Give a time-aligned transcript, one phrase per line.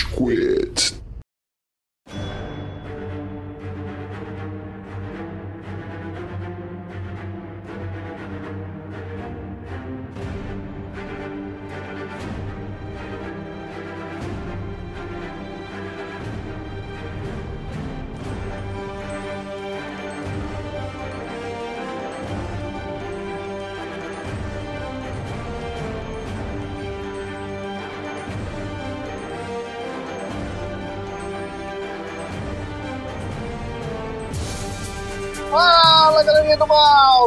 [0.00, 0.99] Rage Quit.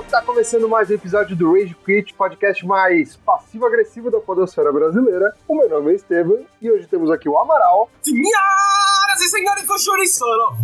[0.03, 0.09] Mal!
[0.09, 5.33] Tá começando mais um episódio do Rage Quit, podcast mais passivo-agressivo da podosfera brasileira.
[5.47, 7.89] O meu nome é Estevam e hoje temos aqui o Amaral.
[8.01, 10.57] Senhoras e senhores Choriçano,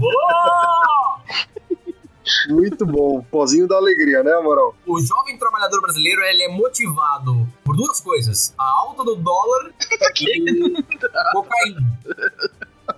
[2.49, 4.75] Muito bom, pozinho da alegria, né, Amaral?
[4.85, 9.71] O jovem trabalhador brasileiro ele é motivado por duas coisas: a alta do dólar
[10.21, 11.81] e cocaína.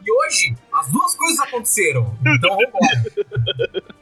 [0.04, 2.14] E hoje, as duas coisas aconteceram.
[2.26, 3.04] Então vambora.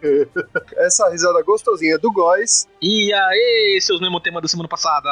[0.80, 2.66] Essa risada gostosinha do Góis.
[2.82, 5.10] E aí, seus mesmo tema da semana passada?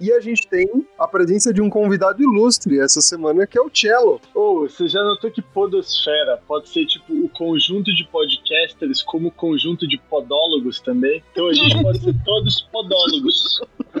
[0.00, 0.66] E a gente tem
[0.98, 4.18] a presença de um convidado ilustre essa semana, que é o Cello.
[4.34, 9.30] Ô, você já notou que podosfera pode ser tipo o conjunto de podcasters como o
[9.30, 11.22] conjunto de podólogos também?
[11.30, 13.60] Então a gente pode ser todos podólogos.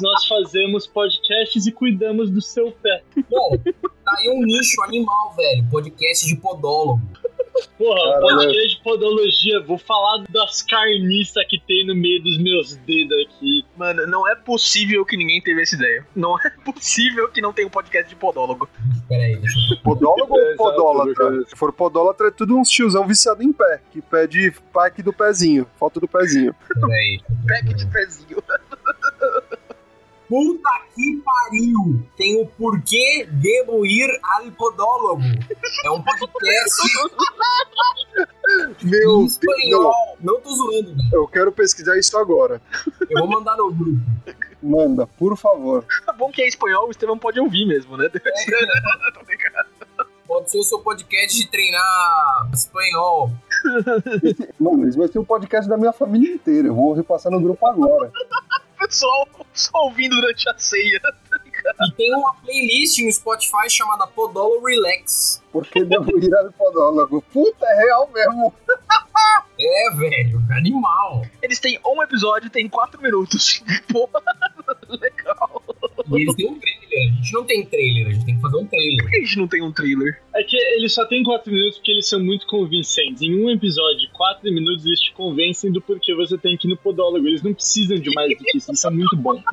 [0.00, 3.02] Nós fazemos podcasts e cuidamos do seu pé.
[3.30, 5.68] Bom, tá aí um nicho animal, velho.
[5.70, 7.02] Podcast de podólogo.
[7.78, 13.16] Porra, podcast de podologia, vou falar das carniças que tem no meio dos meus dedos
[13.26, 13.64] aqui.
[13.76, 16.06] Mano, não é possível que ninguém teve essa ideia.
[16.14, 18.68] Não é possível que não tenha um podcast de podólogo.
[19.08, 19.76] Pera aí, deixa eu...
[19.82, 21.44] Podólogo É, ou exato, podólatra?
[21.46, 25.66] Se for podólatra, é tudo uns tiozão viciado em pé, que pede pack do pezinho,
[25.78, 26.54] foto do pezinho.
[26.68, 27.20] Pera aí.
[27.46, 28.42] Pack de pezinho.
[30.28, 32.02] Puta que pariu!
[32.16, 35.22] Tem o porquê devo ir ao podólogo.
[35.84, 36.82] É um podcast
[38.82, 40.16] Meu em Deus, espanhol.
[40.20, 41.08] Não tô zoando, velho.
[41.12, 42.60] eu quero pesquisar isso agora.
[43.08, 44.00] Eu vou mandar no grupo.
[44.62, 45.84] Manda, por favor.
[46.04, 48.08] Tá bom que é espanhol, o Estevão pode ouvir mesmo, né?
[49.14, 49.66] Tô brincando.
[50.26, 53.30] Pode ser o seu podcast de treinar espanhol.
[54.58, 56.66] Mano, isso vai ser o podcast da minha família inteira.
[56.68, 58.10] Eu vou repassar no grupo agora.
[58.78, 61.00] Pessoal só ouvindo durante a ceia.
[61.80, 65.42] E tem uma playlist no Spotify chamada Podolo Relax.
[65.50, 67.22] Porque devo ir ao podólogo.
[67.32, 68.54] Puta, é real mesmo.
[69.58, 71.22] É, velho, animal.
[71.40, 73.62] Eles têm um episódio, tem quatro minutos.
[73.90, 74.22] Porra,
[74.86, 75.62] legal.
[76.08, 77.12] E eles têm um trailer.
[77.12, 79.02] A gente não tem trailer, a gente tem que fazer um trailer.
[79.02, 80.22] Por que a gente não tem um trailer?
[80.34, 83.22] É que eles só têm 4 minutos porque eles são muito convincentes.
[83.22, 86.70] Em um episódio de 4 minutos, eles te convencem do porquê você tem que ir
[86.70, 87.26] no podólogo.
[87.26, 89.42] Eles não precisam de mais do que isso, eles são muito bons.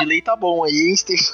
[0.00, 1.30] Delay tá bom aí, hein, Estevão?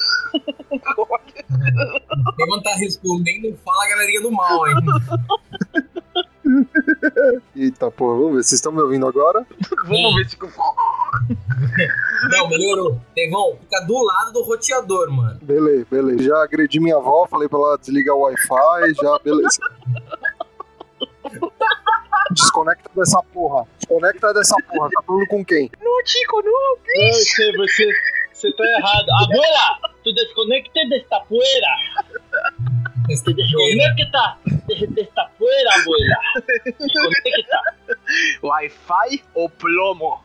[2.37, 4.77] Quem tá respondendo, fala galerinha do mal, hein?
[7.57, 8.43] Eita, pô, vamos ver.
[8.45, 9.45] Vocês estão me ouvindo agora?
[9.87, 10.37] Vamos ver se...
[12.31, 13.01] Não, melhorou.
[13.15, 15.39] Devon, fica do lado do roteador, mano.
[15.43, 16.23] Beleza, beleza.
[16.23, 19.59] Já agredi minha avó, falei pra ela desligar o Wi-Fi, já, beleza.
[22.31, 23.67] Desconecta dessa porra.
[23.79, 24.91] Desconecta dessa porra.
[24.91, 25.71] Tá falando com quem?
[25.81, 26.53] Não, Tico, não.
[26.53, 27.89] Não, você, você,
[28.33, 29.07] você tá errado.
[29.23, 31.69] Abuela, tu desconecte desta poeira.
[33.07, 36.19] Desconecta de- desta poeira, abuela.
[36.65, 37.61] Desconecta.
[38.43, 40.25] Wi-Fi ou plomo?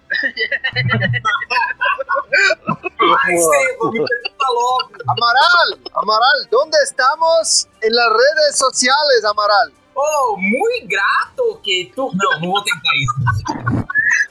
[3.23, 4.91] Ai, Estevam, me pergunta logo.
[5.07, 7.67] Amaral, Amaral, ¿dónde estamos?
[7.81, 9.71] En las redes sociales, Amaral.
[9.93, 12.11] Oh, muito grato que tu...
[12.13, 13.13] Não, não vou tentar isso.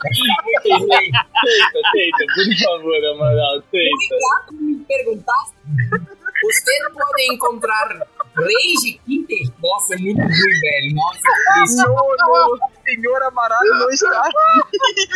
[0.03, 1.11] Vai ficar muito ruim.
[1.11, 3.91] Tenta, tenta, por favor, Amaral, tenta.
[3.91, 5.55] Muito grato que me perguntaste.
[6.43, 8.07] Você pode encontrar
[8.41, 9.53] Rage Kit?
[9.63, 10.95] Nossa, é muito ruim, velho.
[10.95, 11.77] Nossa, que triste.
[11.77, 12.59] Não, não.
[12.85, 15.09] Senhor Amaralho não está aqui.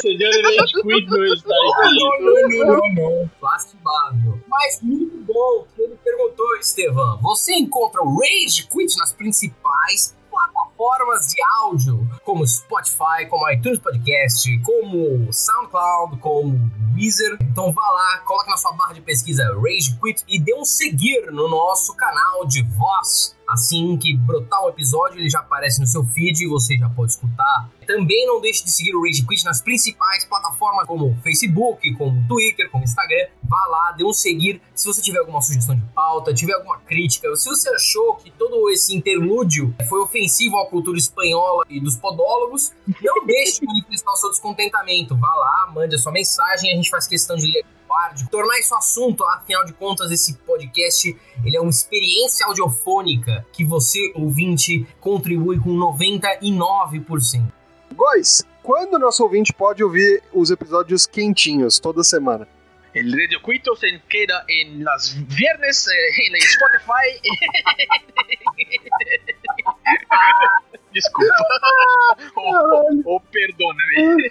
[0.00, 1.98] Senhor Rage Quit não está aqui.
[1.98, 3.30] Não, não, não, não, não.
[3.42, 4.42] Lastimado.
[4.48, 7.18] Mas muito bom que ele perguntou, Estevam.
[7.20, 14.58] Você encontra o Rage Quit nas principais plataformas de áudio, como Spotify, como iTunes Podcast,
[14.62, 17.38] como SoundCloud, como Deezer.
[17.40, 21.30] Então vá lá, coloque na sua barra de pesquisa Rage Quit e dê um seguir
[21.30, 26.04] no nosso canal de voz Assim que brotar o episódio, ele já aparece no seu
[26.04, 27.70] feed e você já pode escutar.
[27.86, 32.70] Também não deixe de seguir o Rage Quit nas principais plataformas como Facebook, como Twitter,
[32.70, 33.26] como Instagram.
[33.42, 34.60] Vá lá, dê um seguir.
[34.74, 38.70] Se você tiver alguma sugestão de pauta, tiver alguma crítica, se você achou que todo
[38.70, 44.16] esse interlúdio foi ofensivo à cultura espanhola e dos podólogos, não deixe de manifestar o
[44.16, 45.14] seu descontentamento.
[45.16, 47.64] Vá lá, mande a sua mensagem, a gente faz questão de ler
[48.14, 53.64] de tornar isso assunto, afinal de contas, esse podcast ele é uma experiência audiofônica que
[53.64, 57.52] você, ouvinte, contribui com 99%.
[57.94, 62.48] Góis, quando o nosso ouvinte pode ouvir os episódios quentinhos toda semana?
[62.94, 67.20] El Radio Quito se queda en las viernes eh, en Spotify.
[70.94, 71.34] Desculpa.
[72.36, 74.30] ou, ou perdona-me.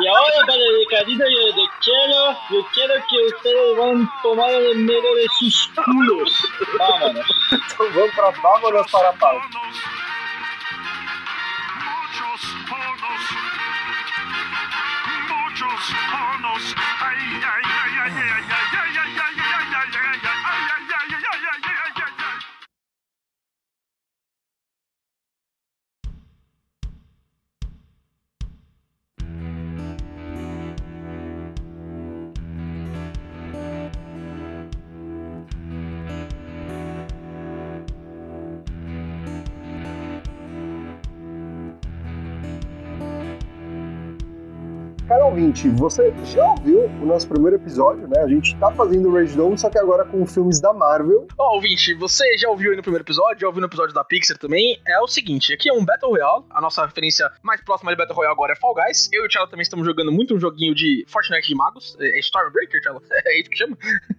[0.00, 2.64] e agora, para de recadito yo te quiero, yo
[3.08, 6.32] que vocês vão tomar o melhor de seus culos.
[6.78, 7.26] Vámonos.
[7.52, 9.48] Então vamos para vámonos para pausa.
[15.28, 18.63] Muchos monos, ay, ay, ay, ay, ay, ay.
[45.06, 48.22] Cara ouvinte, você já ouviu o nosso primeiro episódio, né?
[48.22, 51.28] A gente tá fazendo o Rage Dome, só que agora com filmes da Marvel.
[51.36, 54.02] Ó, oh, ouvinte, você já ouviu aí no primeiro episódio, já ouviu no episódio da
[54.02, 54.80] Pixar também.
[54.86, 58.16] É o seguinte, aqui é um Battle Royale, a nossa referência mais próxima de Battle
[58.16, 59.10] Royale agora é Fall Guys.
[59.12, 61.94] Eu e o Thiago também estamos jogando muito um joguinho de Fortnite de magos.
[62.00, 63.02] É Stormbreaker, Thiago?
[63.26, 63.76] É isso que chama?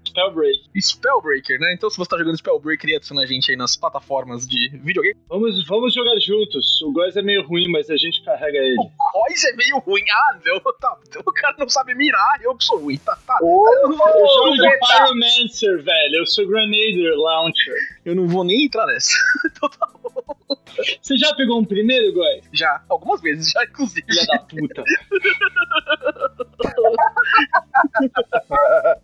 [0.07, 0.69] Spellbreak.
[0.79, 1.73] Spellbreaker, né?
[1.73, 5.17] Então se você tá jogando Spellbreaker e adiciona a gente aí nas plataformas de videogame.
[5.27, 6.79] Vamos, vamos jogar juntos.
[6.83, 8.77] O Góis é meio ruim, mas a gente carrega ele.
[9.15, 10.03] Góis é meio ruim?
[10.11, 10.59] Ah, não.
[10.75, 12.97] Tá, o cara não sabe mirar, eu que sou ruim.
[12.97, 13.39] Tá, tá.
[13.41, 16.15] Oh, eu jogo de Pyromancer, velho.
[16.15, 17.73] Eu sou Grenadier Launcher.
[18.03, 19.13] Eu não vou nem entrar nessa.
[19.47, 20.54] então tá bom.
[21.01, 22.45] Você já pegou um primeiro, Góis?
[22.51, 24.05] Já, algumas vezes, já, inclusive.
[24.07, 24.83] Filha da puta.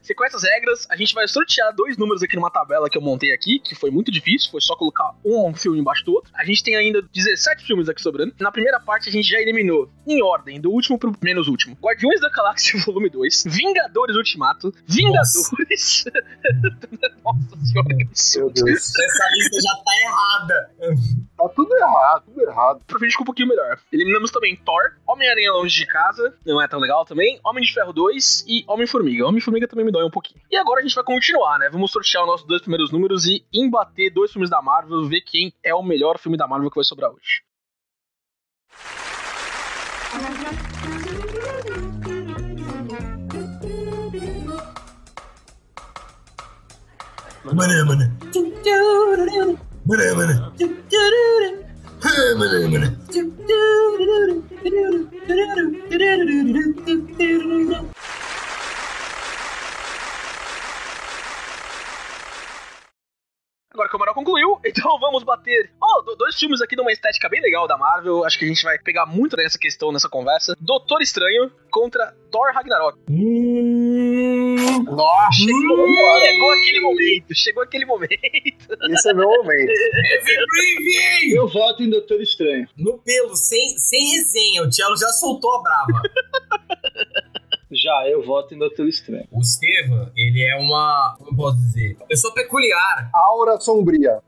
[0.01, 3.01] Você conhece as regras, a gente vai sortear dois números aqui numa tabela que eu
[3.01, 6.31] montei aqui, que foi muito difícil, foi só colocar um filme embaixo do outro.
[6.35, 8.33] A gente tem ainda 17 filmes aqui sobrando.
[8.39, 11.77] Na primeira parte a gente já eliminou, em ordem, do último pro menos último.
[11.81, 16.05] Guardiões da Galáxia Volume 2, Vingadores Ultimato, Vingadores...
[17.23, 18.53] Nossa, senhora, que absurdo.
[18.55, 18.99] Meu Deus.
[18.99, 20.71] Essa lista já tá errada.
[21.37, 22.81] Tá tudo errado, tudo errado.
[22.85, 23.79] Pra fingir um pouquinho melhor.
[23.91, 27.93] Eliminamos também Thor, Homem-Aranha Longe de Casa, não é tão legal também, Homem de Ferro
[27.93, 29.27] 2 e Homem-Formiga.
[29.27, 30.41] Homem-Formiga também me dói um pouquinho.
[30.49, 31.69] E agora a gente vai continuar, né?
[31.71, 35.53] Vamos sortear os nossos dois primeiros números e embater dois filmes da Marvel, ver quem
[35.63, 37.41] é o melhor filme da Marvel que vai sobrar hoje.
[47.43, 48.11] Mané, mané.
[63.73, 65.71] Agora que o Amaral concluiu, então vamos bater.
[65.81, 68.25] Oh, do- dois filmes aqui de uma estética bem legal da Marvel.
[68.25, 70.55] Acho que a gente vai pegar muito nessa questão nessa conversa.
[70.59, 72.97] Doutor Estranho contra Thor Ragnarok.
[74.83, 76.25] Nossa, Chegou, vambora.
[76.25, 78.13] chegou aquele momento, chegou aquele momento.
[78.91, 79.71] Esse é meu momento.
[81.33, 82.67] Eu voto em Doutor Estranho.
[82.77, 84.63] No pelo, sem, sem resenha.
[84.63, 86.01] O Tchelo já soltou a brava.
[87.73, 89.25] Já, eu voto em Doutor Estranho.
[89.31, 91.15] O Estevam, ele é uma.
[91.17, 91.95] Como eu posso dizer?
[91.95, 93.09] Uma pessoa peculiar.
[93.13, 94.19] Aura sombria.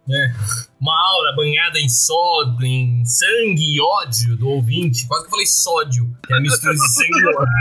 [0.80, 5.06] Uma aura banhada em sódio, em sangue e ódio do ouvinte.
[5.08, 7.54] Quase que eu falei sódio, que é a mistura de sangue e ódio.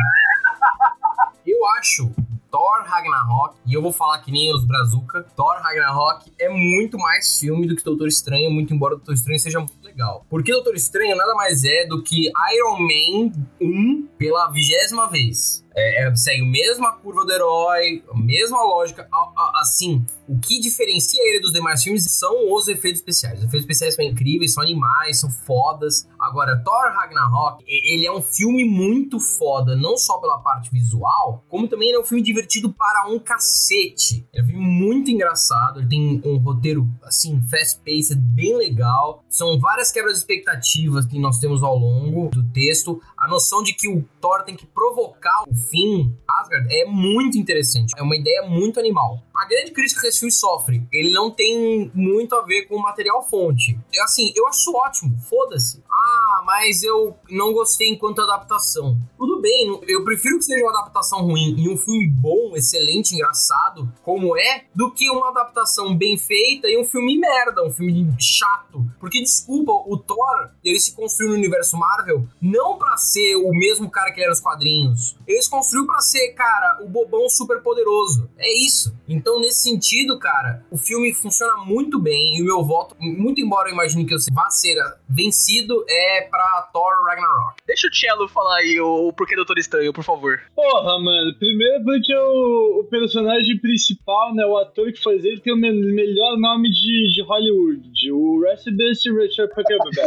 [1.44, 2.14] Eu acho
[2.52, 7.38] Thor Ragnarok, e eu vou falar que nem os Brazuca, Thor Ragnarok é muito mais
[7.38, 10.26] filme do que Doutor Estranho, muito embora Doutor Estranho seja legal.
[10.28, 15.62] Porque Doutor Estranho nada mais é do que Iron Man 1 pela vigésima vez.
[15.74, 19.08] É, é, segue a mesma curva do herói, a mesma lógica.
[19.10, 23.38] A- a- Assim, o que diferencia ele dos demais filmes são os efeitos especiais.
[23.38, 26.06] Os efeitos especiais são incríveis, são animais, são fodas.
[26.20, 31.66] Agora, Thor Ragnarok, ele é um filme muito foda, não só pela parte visual, como
[31.68, 34.26] também ele é um filme divertido para um cacete.
[34.34, 39.24] É um filme muito engraçado, ele tem um roteiro, assim, fast-paced, bem legal.
[39.28, 43.00] São várias quebras de expectativas que nós temos ao longo do texto.
[43.16, 47.92] A noção de que o Thor tem que provocar o fim Asgard é muito interessante.
[47.96, 49.22] É uma ideia muito animal.
[49.34, 52.82] A grande crítica que esse filme sofre, ele não tem muito a ver com o
[52.82, 53.78] material fonte.
[53.92, 55.82] Eu, assim, eu acho ótimo, foda-se.
[56.04, 58.98] Ah, mas eu não gostei enquanto adaptação.
[59.16, 63.88] Tudo bem, eu prefiro que seja uma adaptação ruim e um filme bom, excelente, engraçado,
[64.02, 68.84] como é, do que uma adaptação bem feita e um filme merda, um filme chato.
[68.98, 73.88] Porque, desculpa, o Thor, ele se construiu no universo Marvel não pra ser o mesmo
[73.88, 75.16] cara que era nos quadrinhos.
[75.24, 78.28] Ele se construiu pra ser, cara, o bobão super poderoso.
[78.36, 78.92] É isso.
[79.08, 83.68] Então, nesse sentido, cara, o filme funciona muito bem e o meu voto, muito embora
[83.68, 84.76] eu imagine que eu vá ser
[85.08, 87.56] vencido, é pra Thor Ragnarok.
[87.66, 90.40] Deixa o Cello falar aí o, o porquê Doutor Estranho, por favor.
[90.54, 91.34] Porra, mano.
[91.38, 95.72] Primeiro porque o, o personagem principal, né, o ator que faz ele, tem o me-
[95.92, 97.82] melhor nome de, de Hollywood.
[97.92, 99.92] de O Resident Richard Packerberg.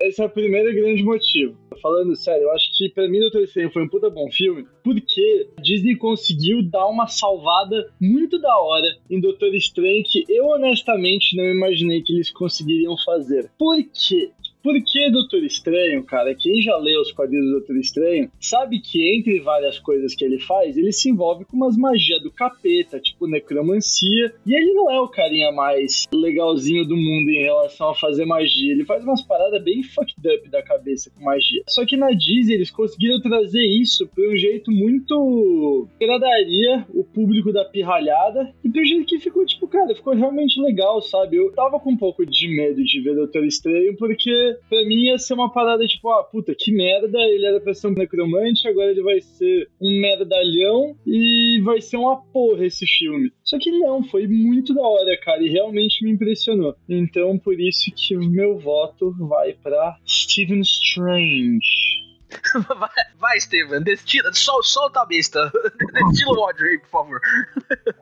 [0.00, 1.56] Esse é o primeiro grande motivo.
[1.82, 5.48] Falando sério, eu acho que pra mim Doutor Estranho foi um puta bom filme, porque
[5.58, 11.36] a Disney conseguiu dar uma salvada muito da hora em Doutor Estranho que eu honestamente
[11.36, 13.50] não imaginei que eles conseguiriam fazer.
[13.58, 14.30] Por quê?
[14.62, 19.40] Porque Doutor Estranho, cara, quem já leu os quadrinhos do Doutor Estranho, sabe que entre
[19.40, 24.34] várias coisas que ele faz, ele se envolve com umas magias do capeta, tipo necromancia,
[24.46, 28.72] e ele não é o carinha mais legalzinho do mundo em relação a fazer magia.
[28.72, 31.62] Ele faz umas paradas bem fucked up da cabeça com magia.
[31.68, 37.52] Só que na Disney eles conseguiram trazer isso por um jeito muito agradaria o público
[37.52, 41.36] da pirralhada e por um jeito que ficou tipo, cara, ficou realmente legal, sabe?
[41.36, 45.18] Eu tava com um pouco de medo de ver Doutor Estranho porque pra mim ia
[45.18, 48.90] ser uma parada tipo, ah, puta, que merda, ele era pra ser um necromante, agora
[48.90, 53.32] ele vai ser um merdalhão e vai ser uma porra esse filme.
[53.42, 56.74] Só que não, foi muito da hora, cara, e realmente me impressionou.
[56.88, 62.02] Então, por isso que o meu voto vai pra Stephen Strange.
[62.78, 65.50] vai, vai, Steven, destila, sol, solta a besta.
[66.08, 67.20] Destila o ódio aí, por favor.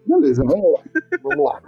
[0.06, 0.82] Beleza, vamos lá.
[1.22, 1.62] Vamos lá.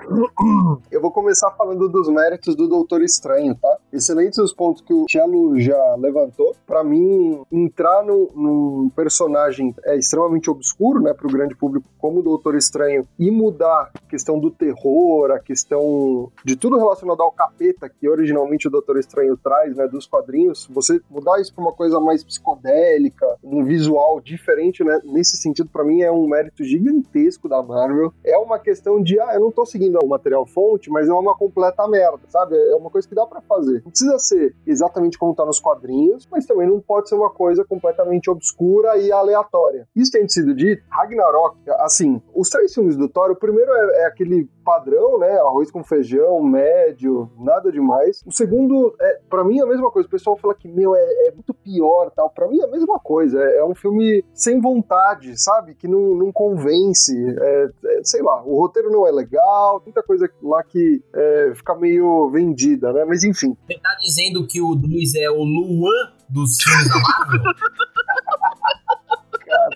[0.90, 3.78] Eu vou começar falando dos méritos do Doutor Estranho, tá?
[3.92, 6.56] Excelentes os pontos que o Cello já levantou.
[6.66, 12.22] Pra mim, entrar num, num personagem é extremamente obscuro, né, pro grande público, como o
[12.22, 17.88] Doutor Estranho, e mudar a questão do terror, a questão de tudo relacionado ao capeta
[17.88, 22.00] que originalmente o Doutor Estranho traz, né, dos quadrinhos, você mudar isso pra uma coisa
[22.00, 27.62] mais psicodélica, um visual diferente, né, nesse sentido, pra mim é um mérito gigantesco da
[27.62, 28.12] Marvel.
[28.24, 31.36] É uma questão de, ah, eu não tô seguindo o material fonte, mas é uma
[31.36, 32.56] completa merda, sabe?
[32.56, 33.81] É uma coisa que dá pra fazer.
[33.84, 37.64] Não precisa ser exatamente como tá nos quadrinhos, mas também não pode ser uma coisa
[37.64, 39.86] completamente obscura e aleatória.
[39.94, 44.06] Isso tendo sido dito, Ragnarok, assim, os três filmes do Thor, o primeiro é, é
[44.06, 45.32] aquele padrão, né?
[45.38, 48.22] Arroz com feijão, médio, nada demais.
[48.26, 50.06] O segundo, é, para mim, é a mesma coisa.
[50.06, 52.30] O pessoal fala que, meu, é, é muito pior tal.
[52.30, 53.42] Pra mim é a mesma coisa.
[53.42, 55.74] É, é um filme sem vontade, sabe?
[55.74, 57.12] Que não, não convence.
[57.40, 61.74] É, é, sei lá, o roteiro não é legal, muita coisa lá que é, fica
[61.74, 63.04] meio vendida, né?
[63.04, 63.56] Mas enfim.
[63.66, 67.42] Você tá dizendo que o Luiz é o Luan dos filmes da Marvel?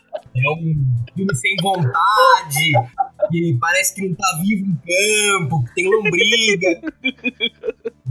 [0.37, 2.73] É um filme sem vontade,
[3.31, 6.93] que parece que não tá vivo em campo, que tem lombriga.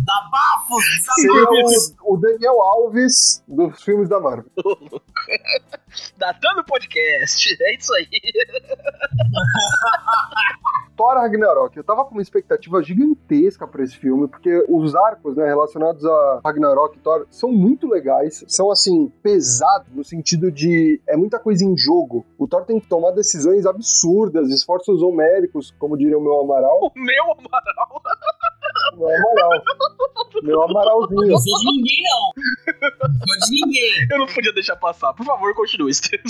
[0.04, 0.84] Dá bafos,
[1.16, 1.96] Seria desabafos.
[2.04, 4.46] o, o Daniel Alves dos filmes da Marvel.
[6.18, 7.58] Datando o podcast.
[7.64, 8.08] É isso aí.
[10.96, 11.76] Thor Ragnarok.
[11.76, 16.42] Eu tava com uma expectativa gigantesca pra esse filme, porque os arcos, né, relacionados a
[16.44, 21.66] Ragnarok e Thor são muito legais, são assim, pesados no sentido de é muita coisa
[21.66, 22.26] em jogo.
[22.38, 26.80] O Thor tem que tomar decisões absurdas, esforços homéricos, como diria o meu Amaral.
[26.80, 28.02] O meu Amaral.
[28.96, 29.64] Meu Amaral.
[30.44, 31.28] Meu Amaralzinho.
[31.32, 32.32] Não sou de ninguém, não.
[33.02, 34.08] Não sou de ninguém.
[34.12, 35.14] Eu não podia deixar passar.
[35.14, 36.24] Por favor, continue, Steven.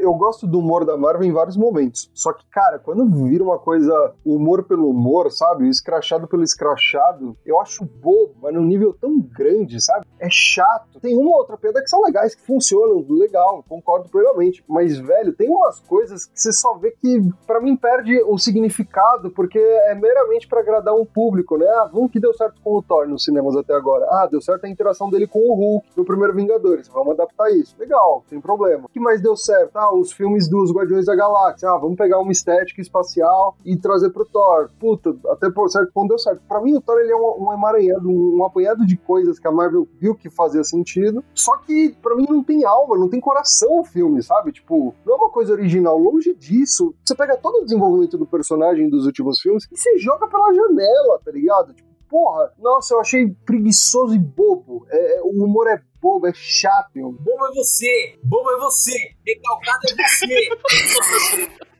[0.00, 2.10] Eu gosto do humor da Marvel em vários momentos.
[2.14, 5.68] Só que, cara, quando vira uma coisa humor pelo humor, sabe?
[5.68, 10.06] Escrachado pelo escrachado, eu acho bobo, mas num nível tão grande, sabe?
[10.18, 10.98] É chato.
[11.00, 14.64] Tem uma ou outra piada que são legais, que funcionam, legal, concordo plenamente.
[14.66, 19.30] Mas, velho, tem umas coisas que você só vê que, pra mim, perde o significado,
[19.30, 21.66] porque é meramente pra agradar um público, né?
[21.66, 24.06] Ah, vamos que deu certo com o Thor nos cinemas até agora.
[24.06, 26.88] Ah, deu certo a interação dele com o Hulk no primeiro Vingadores.
[26.88, 27.76] Vamos adaptar isso.
[27.78, 28.86] Legal, sem problema.
[28.86, 29.76] O que mais deu certo?
[29.76, 31.70] Ah, os filmes dos Guardiões da Galáxia.
[31.70, 34.70] Ah, vamos pegar uma estética espacial e trazer pro Thor.
[34.78, 36.42] Puta, até por certo ponto deu certo.
[36.48, 39.46] Pra mim, o Thor ele é um, um emaranhado, um, um apanhado de coisas que
[39.46, 41.24] a Marvel viu que fazia sentido.
[41.34, 44.52] Só que, pra mim, não tem alma, não tem coração o filme, sabe?
[44.52, 45.98] Tipo, não é uma coisa original.
[45.98, 50.26] Longe disso, você pega todo o desenvolvimento do personagem dos últimos filmes e você joga
[50.28, 51.74] pela janela, tá ligado?
[51.74, 54.84] Tipo, porra, nossa, eu achei preguiçoso e bobo.
[54.90, 57.12] É, o humor é bobo, é chato, meu.
[57.12, 58.18] Bobo é você!
[58.22, 59.14] Bobo é você!
[59.26, 61.50] Recalcado é você!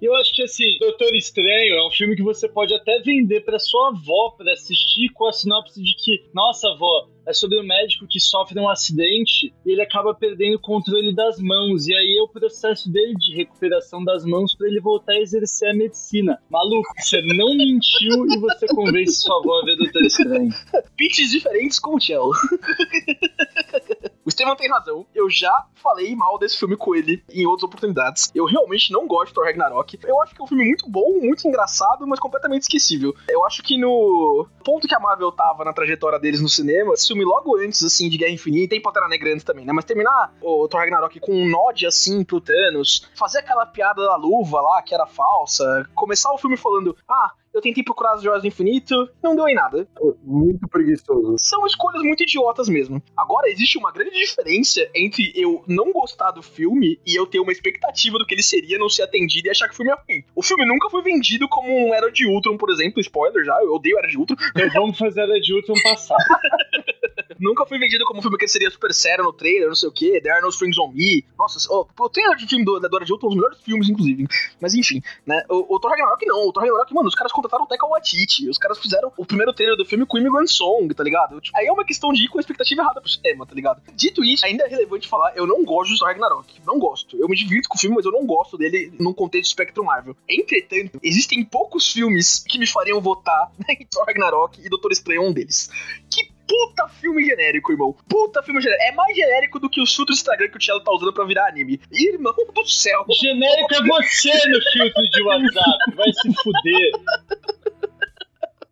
[0.00, 3.58] Eu acho que assim, Doutor Estranho é um filme que você pode até vender pra
[3.58, 8.06] sua avó pra assistir com a sinopse de que, nossa avó, é sobre um médico
[8.08, 11.86] que sofre um acidente e ele acaba perdendo o controle das mãos.
[11.86, 15.68] E aí é o processo dele de recuperação das mãos pra ele voltar a exercer
[15.68, 16.38] a medicina.
[16.50, 20.50] Maluco, você não mentiu e você convence sua avó a ver Doutor Estranho.
[20.96, 22.32] Pitches diferentes com o Cello.
[24.28, 25.06] O Estevam tem razão.
[25.14, 28.30] Eu já falei mal desse filme com ele em outras oportunidades.
[28.34, 29.98] Eu realmente não gosto de Thor Ragnarok.
[30.04, 33.14] Eu acho que é um filme muito bom, muito engraçado, mas completamente esquecível.
[33.26, 37.08] Eu acho que no ponto que a Marvel tava na trajetória deles no cinema, esse
[37.08, 39.72] filme logo antes, assim, de Guerra Infinita, tem Pantera Negra antes também, né?
[39.72, 44.16] Mas terminar o Thor Ragnarok com um nod, assim, pro Thanos, fazer aquela piada da
[44.16, 48.42] luva lá, que era falsa, começar o filme falando, ah, eu tentei procurar as joias
[48.42, 49.86] do infinito, não deu em nada.
[50.22, 51.36] Muito preguiçoso.
[51.38, 53.02] São escolhas muito idiotas mesmo.
[53.16, 57.52] Agora, existe uma grande diferença entre eu não gostar do filme e eu ter uma
[57.52, 60.24] expectativa do que ele seria, não ser atendido e achar que o filme é ruim.
[60.34, 63.72] O filme nunca foi vendido como um Era de Ultron, por exemplo, spoiler já, eu
[63.72, 64.36] odeio Era de Ultron.
[64.74, 66.16] Vamos fazer a de Ultron passar.
[67.40, 69.92] nunca foi vendido como um filme que seria super sério no trailer, não sei o
[69.92, 71.24] que, There Are No Strings On Me.
[71.38, 73.64] Nossa, oh, o trailer de filme do, da Dora de Ultron é um dos melhores
[73.64, 74.26] filmes, inclusive.
[74.60, 77.64] Mas enfim, né, o, o Thor Ragnarok não, o Thor Ragnarok, mano, os caras contrataram
[77.64, 80.92] o Taika Waititi, os caras fizeram o primeiro trailer do filme com o Immigrant Song,
[80.94, 81.40] tá ligado?
[81.40, 83.82] Tipo, aí é uma questão de ir com a expectativa errada pro cinema, tá ligado?
[83.94, 87.16] Dito isso, ainda é relevante falar, eu não gosto de Ragnarok, não gosto.
[87.16, 89.84] Eu me divirto com o filme, mas eu não gosto dele num contexto de espectro
[89.84, 90.16] Marvel.
[90.28, 95.28] Entretanto, existem poucos filmes que me fariam votar em Thor Ragnarok e Doutor Estranho é
[95.28, 95.70] um deles.
[96.10, 97.94] Que puta filme genérico, irmão.
[98.08, 98.84] Puta filme genérico.
[98.84, 101.24] É mais genérico do que os filtros do Instagram que o Thiago tá usando pra
[101.24, 101.80] virar anime.
[101.92, 103.04] Irmão do céu.
[103.10, 105.94] Genérico é você no filtro de WhatsApp.
[105.94, 106.92] Vai se fuder.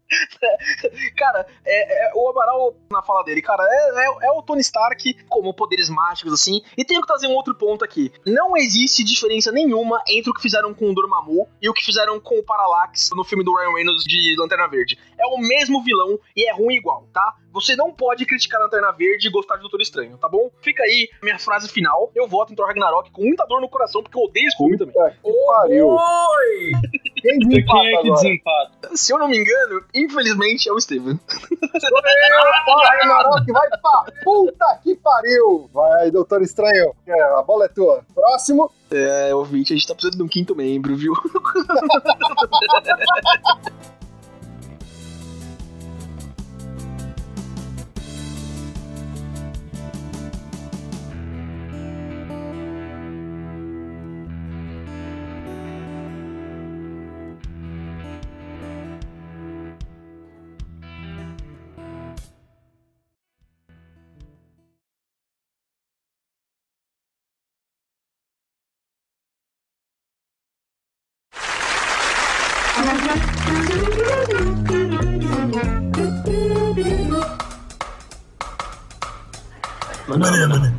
[1.17, 5.15] Cara, é, é, o Amaral, na fala dele, cara, é, é, é, o Tony Stark
[5.29, 6.63] como poderes mágicos, assim.
[6.77, 8.13] E tenho que trazer um outro ponto aqui.
[8.25, 12.21] Não existe diferença nenhuma entre o que fizeram com o Dormammu e o que fizeram
[12.21, 14.99] com o Parallax no filme do Ryan Reynolds de Lanterna Verde.
[15.19, 17.35] É o mesmo vilão e é ruim igual, tá?
[17.57, 20.51] Você não pode criticar a Lanterna Verde e gostar de Doutor Estranho, tá bom?
[20.61, 22.13] Fica aí minha frase final.
[22.15, 24.77] Eu voto em Thor Ragnarok com muita dor no coração, porque eu odeio esse filme
[24.77, 24.95] também.
[24.95, 25.89] Que pariu.
[25.89, 26.73] Oi!
[27.15, 27.37] Quem é
[28.03, 28.91] que desempata?
[28.95, 31.17] Se eu não me engano, infelizmente é o Steven.
[31.17, 35.71] Thor Ragnarok, vai pra puta que pariu.
[35.73, 36.95] Vai, Doutor Estranho.
[37.07, 38.05] É, a bola é tua.
[38.15, 38.71] Próximo.
[38.91, 41.15] É, ouvinte, a gente tá precisando de um quinto membro, viu?
[80.17, 80.73] Homem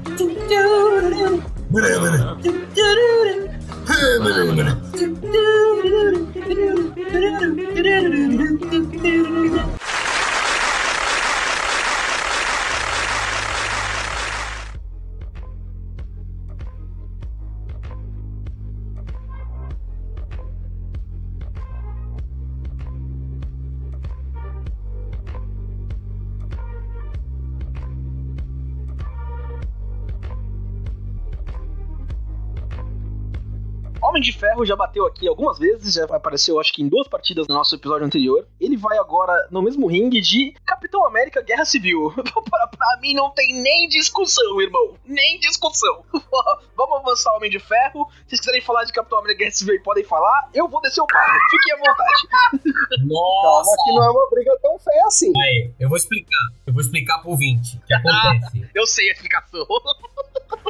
[34.58, 37.76] Ferro já bateu aqui algumas vezes, já apareceu acho que em duas partidas no nosso
[37.76, 38.48] episódio anterior.
[38.60, 42.12] Ele vai agora no mesmo ringue de Capitão América Guerra Civil.
[42.50, 44.96] pra, pra mim não tem nem discussão, irmão.
[45.06, 46.04] Nem discussão.
[46.76, 48.10] Vamos avançar Homem de Ferro.
[48.24, 50.50] Se vocês quiserem falar de Capitão América Guerra Civil, podem falar.
[50.54, 51.38] Eu vou descer o carro.
[51.52, 52.28] Fiquem à vontade.
[52.98, 53.76] Calma Nossa!
[53.84, 55.32] que não é uma briga tão feia assim.
[55.38, 56.48] Aí, eu vou explicar.
[56.66, 58.70] Eu vou explicar pro ouvinte o que acontece.
[58.74, 59.68] Eu sei a explicação.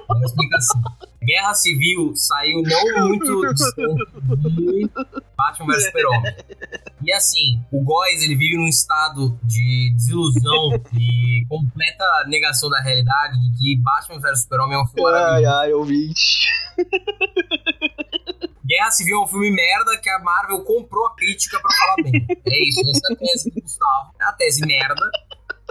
[0.07, 0.81] Vou explicar assim.
[1.23, 4.05] Guerra Civil saiu não muito distante
[4.55, 4.89] de
[5.35, 6.35] Batman vs Super-Homem.
[7.03, 13.39] E assim, o Góis ele vive num estado de desilusão e completa negação da realidade
[13.41, 16.47] de que Batman vs Super-Homem é um filme Ai, ai, ouvinte.
[18.65, 22.25] Guerra Civil é um filme merda que a Marvel comprou a crítica pra falar bem.
[22.29, 24.11] É isso, essa é a tese do Gustavo.
[24.19, 25.09] É a tese merda.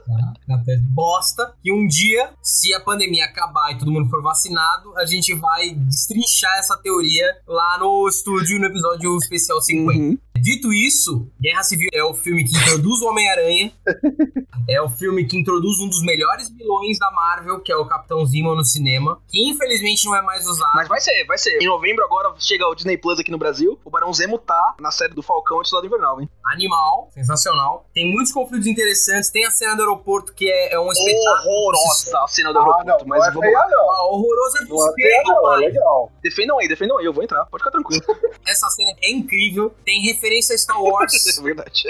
[0.06, 0.34] Tá?
[0.48, 1.54] É a tese bosta.
[1.62, 5.70] Que um dia, se a pandemia acabar e todo mundo for vacinado, a gente vai
[5.74, 9.98] destrinchar essa teoria lá no estúdio no episódio especial 50.
[9.98, 10.18] Uhum.
[10.36, 13.72] Dito isso, Guerra Civil é o filme que introduz o Homem-Aranha.
[14.68, 18.26] É o filme que introduz um dos melhores vilões da Marvel, que é o Capitão
[18.26, 20.72] Zemo no cinema, que infelizmente não é mais usado.
[20.74, 21.62] Mas vai ser, vai ser.
[21.62, 23.78] Em novembro agora chega o Disney Plus aqui no Brasil.
[23.84, 26.28] O Barão Zemo tá na série do Falcão antes do lado invernal, hein?
[26.46, 27.88] Animal, sensacional.
[27.94, 29.30] Tem muitos conflitos interessantes.
[29.30, 31.48] Tem a cena do aeroporto, que é, é um espetáculo.
[31.48, 33.68] Horrorosa a cena do Ah, aeroporto, não, mas não é vamos feia, lá.
[33.70, 33.90] não.
[33.92, 36.12] Ah, horroroso é Não é é legal.
[36.20, 38.02] Defendam aí, defendam aí, eu vou entrar, pode ficar tranquilo.
[38.44, 39.72] Essa cena é incrível.
[39.84, 41.12] Tem referência a Star Wars.
[41.38, 41.84] é verdade.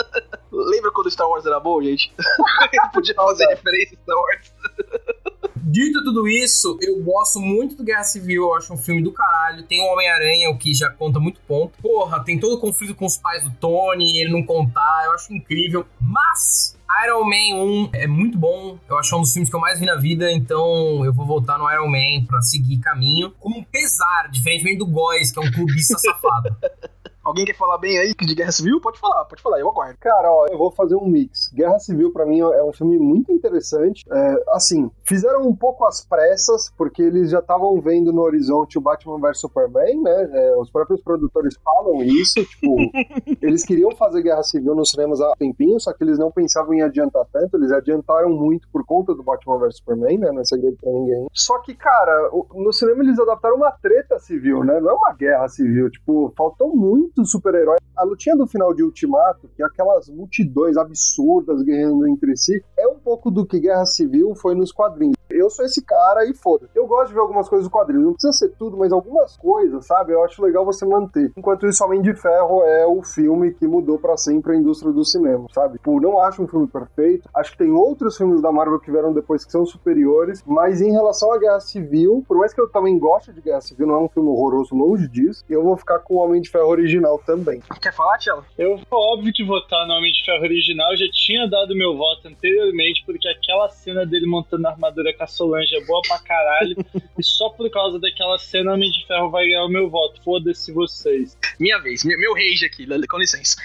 [0.50, 2.12] Lembra quando Star Wars era bom, gente?
[2.92, 3.54] Podia fazer Saudade.
[3.54, 4.52] referência a Star Wars.
[5.70, 9.62] Dito tudo isso, eu gosto muito do Guerra Civil, eu acho um filme do caralho.
[9.64, 11.76] Tem o Homem-Aranha, o que já conta muito ponto.
[11.82, 15.30] Porra, tem todo o conflito com os pais do Tony, ele não contar, eu acho
[15.34, 15.84] incrível.
[16.00, 16.74] Mas
[17.04, 19.84] Iron Man 1 é muito bom, eu acho um dos filmes que eu mais vi
[19.84, 23.30] na vida, então eu vou voltar no Iron Man pra seguir caminho.
[23.38, 26.56] Com um pesar, diferentemente do Góis, que é um clubista safado.
[27.28, 28.80] Alguém quer falar bem aí de Guerra Civil?
[28.80, 29.98] Pode falar, pode falar, eu aguardo.
[30.00, 31.52] Cara, ó, eu vou fazer um mix.
[31.52, 34.02] Guerra Civil, pra mim, é um filme muito interessante.
[34.10, 38.80] É, assim, fizeram um pouco às pressas, porque eles já estavam vendo no horizonte o
[38.80, 40.30] Batman vs Superman, né?
[40.32, 42.76] É, os próprios produtores falam isso, tipo,
[43.42, 46.80] eles queriam fazer Guerra Civil nos cinemas há tempinho, só que eles não pensavam em
[46.80, 50.32] adiantar tanto, eles adiantaram muito por conta do Batman vs Superman, né?
[50.32, 51.26] Não é segredo pra ninguém.
[51.34, 54.80] Só que, cara, no cinema eles adaptaram uma treta civil, né?
[54.80, 57.78] Não é uma guerra civil, tipo, faltou muito super-herói.
[57.96, 62.86] A lutinha do final de Ultimato, que é aquelas multidões absurdas guerreando entre si, é
[62.86, 65.18] um pouco do que Guerra Civil foi nos quadrinhos.
[65.30, 66.70] Eu sou esse cara e foda.
[66.74, 68.02] Eu gosto de ver algumas coisas do quadrinho.
[68.02, 70.12] Não precisa ser tudo, mas algumas coisas, sabe?
[70.12, 71.32] Eu acho legal você manter.
[71.36, 75.04] Enquanto isso, Homem de Ferro é o filme que mudou pra sempre a indústria do
[75.04, 75.76] cinema, sabe?
[75.76, 77.28] Tipo, não acho um filme perfeito.
[77.34, 80.42] Acho que tem outros filmes da Marvel que vieram depois que são superiores.
[80.46, 83.86] Mas em relação à Guerra Civil, por mais que eu também goste de Guerra Civil,
[83.86, 85.44] não é um filme horroroso, longe disso.
[85.48, 87.62] Eu vou ficar com o Homem de Ferro original também.
[87.80, 88.44] Quer falar, Tchela?
[88.58, 90.90] Eu vou óbvio que votar no Homem de Ferro original.
[90.90, 95.22] Eu já tinha dado meu voto anteriormente, porque aquela cena dele montando a armadura com
[95.22, 96.76] a Solange é boa pra caralho.
[97.18, 100.20] e só por causa daquela cena, Homem de Ferro vai ganhar o meu voto.
[100.22, 101.38] Foda-se vocês.
[101.58, 103.56] Minha vez, meu, meu rage aqui, com licença.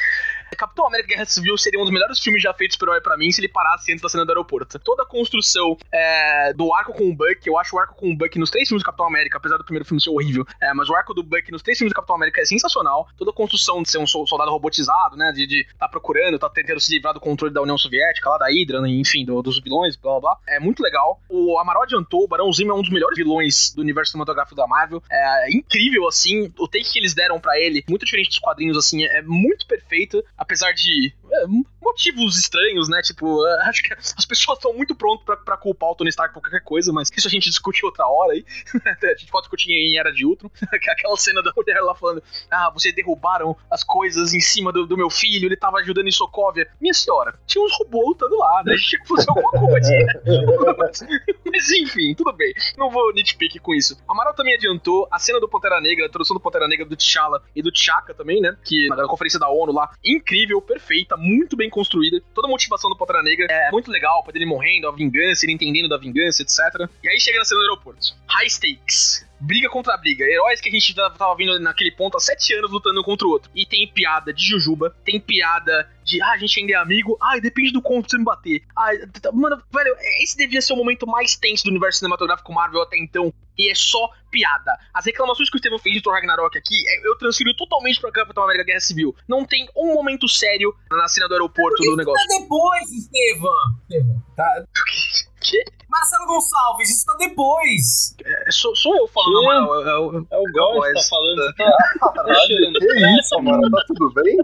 [0.55, 3.31] Capitão América Guerra Civil seria um dos melhores filmes já feitos por herói pra mim
[3.31, 4.79] se ele parasse antes da cena do aeroporto.
[4.79, 8.15] Toda a construção é, do arco com o Buck, eu acho o arco com o
[8.17, 10.89] Buck nos três filmes do Capitão América, apesar do primeiro filme ser horrível, é, mas
[10.89, 13.07] o arco do Buck nos três filmes do Capitão América é sensacional.
[13.17, 16.49] Toda a construção de ser um sol- soldado robotizado, né, de, de tá procurando, tá
[16.49, 19.59] tentando se livrar do controle da União Soviética, lá da Hydra, né, enfim, do- dos
[19.61, 20.37] vilões, blá blá blá.
[20.47, 21.19] É muito legal.
[21.29, 24.67] O Amaral adiantou, o Barão Zemo é um dos melhores vilões do universo cinematográfico da
[24.67, 25.01] Marvel.
[25.11, 29.03] É incrível, assim, o take que eles deram pra ele, muito diferente dos quadrinhos, assim,
[29.03, 31.45] é muito perfeito, apesar de é,
[31.81, 33.01] motivos estranhos, né?
[33.01, 36.41] Tipo, é, acho que as pessoas estão muito prontas pra culpar o Tony Stark por
[36.41, 38.45] qualquer coisa, mas isso a gente discute outra hora aí.
[39.03, 40.49] a gente pode discutir em Era de Ultron,
[40.81, 44.85] que aquela cena da mulher lá falando: Ah, vocês derrubaram as coisas em cima do,
[44.85, 46.67] do meu filho, ele tava ajudando em Sokovia.
[46.79, 48.73] Minha senhora, tinha uns robôs lutando lá, né?
[48.73, 49.91] A gente tinha que fazer alguma coisa.
[51.45, 52.53] Mas enfim, tudo bem.
[52.77, 53.97] Não vou nitpick com isso.
[54.07, 57.41] Amaral também adiantou a cena do Pantera Negra, a introdução do Pantera Negra do T'Challa
[57.55, 58.57] e do T'Chaka também, né?
[58.63, 62.21] Que na conferência da ONU lá, incrível, perfeita, muito bem construída.
[62.33, 65.53] Toda a motivação do Pantera Negra é muito legal, pra ele morrendo, a vingança, ele
[65.53, 66.89] entendendo da vingança, etc.
[67.03, 68.15] E aí chega na cena do aeroporto.
[68.27, 69.25] High stakes.
[69.39, 70.23] Briga contra briga.
[70.23, 73.29] Heróis que a gente tava vendo naquele ponto há sete anos lutando um contra o
[73.29, 73.51] outro.
[73.53, 77.37] E tem piada de Jujuba, tem piada de, ah, a gente ainda é amigo, ah,
[77.39, 78.63] depende do quanto você me bater.
[78.75, 78.91] Ah,
[79.33, 83.33] mano, velho, esse devia ser o momento mais tenso do universo cinematográfico Marvel até então.
[83.57, 84.71] E é só piada.
[84.93, 88.11] As reclamações que o Steven fez de Thor Ragnarok aqui, é- eu transfiro totalmente pra
[88.11, 89.15] Capitão América Guerra Civil.
[89.27, 92.27] Não tem um momento sério na cena do aeroporto do negócio.
[92.27, 93.51] Tá depois, Estevam.
[93.89, 94.63] Estevam, Tá.
[95.43, 95.61] Que?
[95.89, 98.15] Marcelo Gonçalves, isso tá depois.
[98.25, 99.47] É, sou, sou eu falando, Que?
[99.47, 100.15] na moral.
[100.15, 101.35] É, o- É Góis que tá falando.
[101.41, 101.53] Você
[102.23, 103.69] tá, cheirando Que isso, mano?
[103.69, 104.37] Tá tudo bem?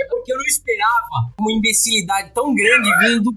[0.00, 3.32] É porque eu não esperava uma imbecilidade tão grande vindo do.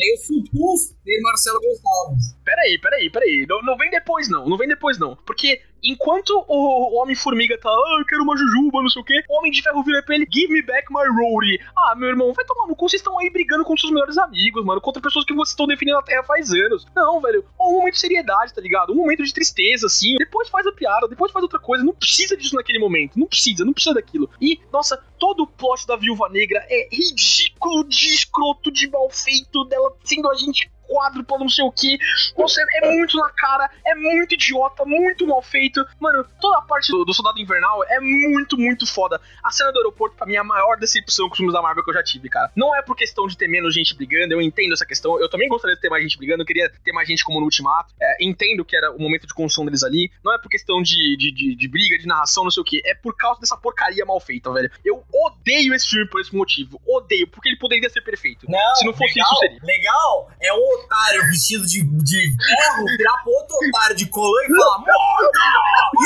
[0.00, 2.34] Aí eu supus ter Marcelo Gonçalves.
[2.44, 3.46] Peraí, peraí, peraí.
[3.48, 4.48] Não, não vem depois, não.
[4.48, 5.16] Não vem depois, não.
[5.16, 9.38] Porque enquanto o, Homem-Formiga tá, ah, eu quero uma jujuba, não sei o quê, o
[9.38, 11.60] Homem de Ferro vira pra ele, give me back my Rory.
[11.76, 14.64] Ah, meu irmão, vai tomar no cu, vocês estão aí brigando contra seus melhores amigos,
[14.64, 16.86] mano, contra pessoas que vocês estão defendendo na Terra faz anos.
[16.94, 18.92] Não, velho, um momento de seriedade, tá ligado?
[18.92, 20.16] Um momento de tristeza, assim.
[20.16, 21.84] Depois faz a piada, depois faz outra coisa.
[21.84, 23.18] Não precisa disso naquele momento.
[23.18, 24.28] Não precisa, não precisa daquilo.
[24.40, 29.64] E, nossa, todo o plot da Viúva Negra é ridículo, de escroto, de mal feito,
[29.66, 31.96] dela sendo a gente quádrupla, não sei o que.
[32.36, 35.86] Você é muito na cara, é muito idiota, muito mal feito.
[36.00, 39.20] Mano, toda a parte do, do Soldado Invernal é muito, muito foda.
[39.44, 41.84] A cena do aeroporto, pra mim, é a maior decepção com os filmes da Marvel
[41.84, 42.50] que eu já tive, cara.
[42.56, 45.20] Não é por questão de ter menos gente brigando, eu entendo essa questão.
[45.20, 47.44] Eu também gostaria de ter mais gente brigando, eu queria ter mais gente como no
[47.44, 47.94] Ultimato.
[48.00, 50.10] É, entendo que era o momento de construção deles ali.
[50.24, 52.82] Não é por questão de, de, de, de briga, de narração, não sei o que.
[52.84, 54.70] É por causa dessa porcaria mal feita, velho.
[54.84, 56.80] Eu odeio esse filme por esse motivo.
[56.86, 58.46] Odeio, porque ele poderia ser perfeito.
[58.48, 59.60] Não, Se não fosse legal, isso, seria.
[59.62, 64.56] Legal é um otário vestido de, de ferro virar pro outro otário de colã e
[64.56, 65.30] falar: Morda!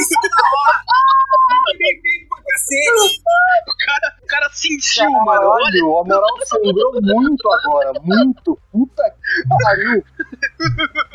[0.01, 0.85] Isso é da hora!
[2.55, 3.23] Cacete!
[3.67, 5.49] O cara, o cara sentiu, mano.
[5.49, 7.93] Olha, Caralho, o Amaral sangrou muito agora.
[8.03, 8.59] Muito.
[8.71, 9.24] Puta que
[9.63, 10.05] pariu.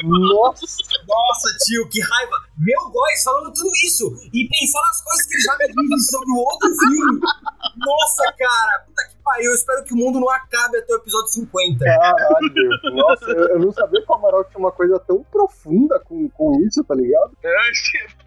[0.03, 0.65] Nossa.
[1.07, 2.37] Nossa, tio, que raiva!
[2.57, 6.29] Meu Góis falando tudo isso e pensar nas coisas que ele já me disse sobre
[6.29, 7.19] o outro filme.
[7.77, 9.51] Nossa, cara, puta que pariu.
[9.51, 11.85] Eu espero que o mundo não acabe até o episódio 50.
[11.85, 12.95] Caralho.
[12.95, 16.59] Nossa, eu, eu não sabia que o Amaral tinha uma coisa tão profunda com, com
[16.65, 17.37] isso, tá ligado?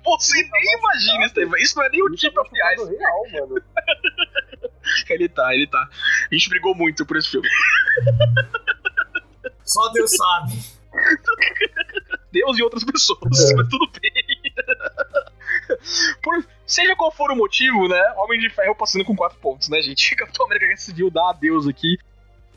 [0.04, 1.56] Você nem imagina, Estevam.
[1.58, 2.98] Isso não é nem o é tipo of the profundado Ice.
[2.98, 3.62] real, mano.
[5.08, 5.88] Ele tá, ele tá.
[6.30, 7.48] A gente brigou muito por esse filme.
[9.64, 10.52] Só Deus sabe.
[12.32, 13.54] Deus e outras pessoas, É.
[13.54, 14.12] mas tudo bem.
[16.22, 18.02] Por, seja qual for o motivo, né?
[18.16, 20.12] Homem de Ferro passando com quatro pontos, né, gente?
[20.16, 21.98] Capitão América Guerra Civil dá adeus aqui.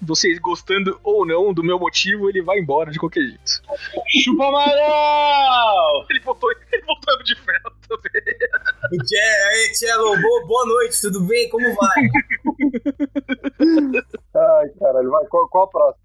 [0.02, 3.62] Vocês gostando ou não do meu motivo, ele vai embora de qualquer jeito.
[4.24, 6.06] Chupa Amaral!
[6.10, 8.36] Ele voltou, ele voltou Homem de Ferro também.
[8.91, 11.50] Aí, Tchelo, boa, boa noite, tudo bem?
[11.50, 11.96] Como vai?
[14.36, 15.10] Ai, caralho.
[15.10, 16.05] Vai, qual, qual a próxima?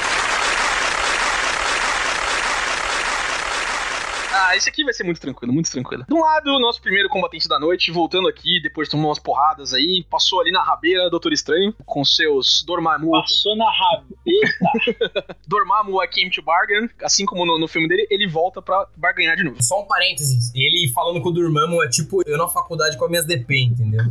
[4.43, 6.03] Ah, esse aqui vai ser muito tranquilo, muito tranquilo.
[6.07, 9.19] De um lado, o nosso primeiro combatente da noite, voltando aqui, depois de tomar umas
[9.19, 13.11] porradas aí, passou ali na rabeira, Doutor Estranho, com seus Dormammu.
[13.11, 15.35] Passou na rabeta.
[15.47, 19.35] Dormammu I came to bargain, assim como no, no filme dele, ele volta pra barganhar
[19.35, 19.61] de novo.
[19.61, 20.51] Só um parênteses.
[20.55, 24.03] Ele falando com o Durmamo é tipo eu na faculdade com as minhas DP, entendeu?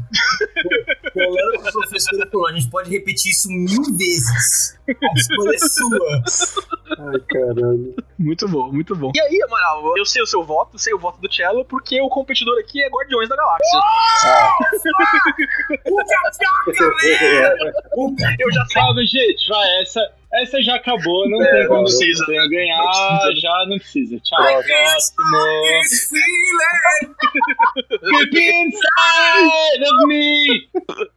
[1.13, 4.79] Colando com o professor e falou, a gente pode repetir isso mil vezes.
[4.89, 6.23] A escolha é sua.
[6.99, 7.95] Ai, caralho.
[8.19, 9.11] Muito bom, muito bom.
[9.15, 12.09] E aí, Amaral, eu sei o seu voto, sei o voto do Cello, porque o
[12.09, 13.81] competidor aqui é Guardiões da Galáxia.
[18.39, 18.75] Eu já sei.
[18.83, 20.01] Calma, gente, vai, essa,
[20.35, 22.25] essa já acabou, não É, tem como precisa.
[22.25, 23.41] você ganhar, Não precisa.
[23.41, 24.21] já não precisa.
[24.21, 25.27] Tchau, Próximo.
[28.03, 30.69] Deep inside of me,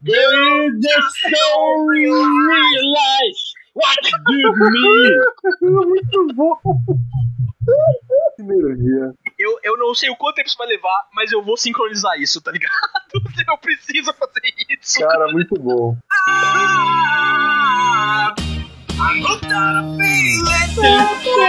[0.04, 1.02] there is the
[1.38, 3.98] soul you realize what
[4.30, 5.76] you do me.
[5.86, 6.58] Muito bom.
[8.46, 9.14] Que energia.
[9.40, 12.42] Eu, eu não sei o quanto tempo isso vai levar, mas eu vou sincronizar isso,
[12.42, 12.72] tá ligado?
[13.48, 15.00] Eu preciso fazer isso.
[15.00, 15.96] Cara, muito bom.
[16.12, 18.34] Ah,
[18.96, 21.44] a feeling.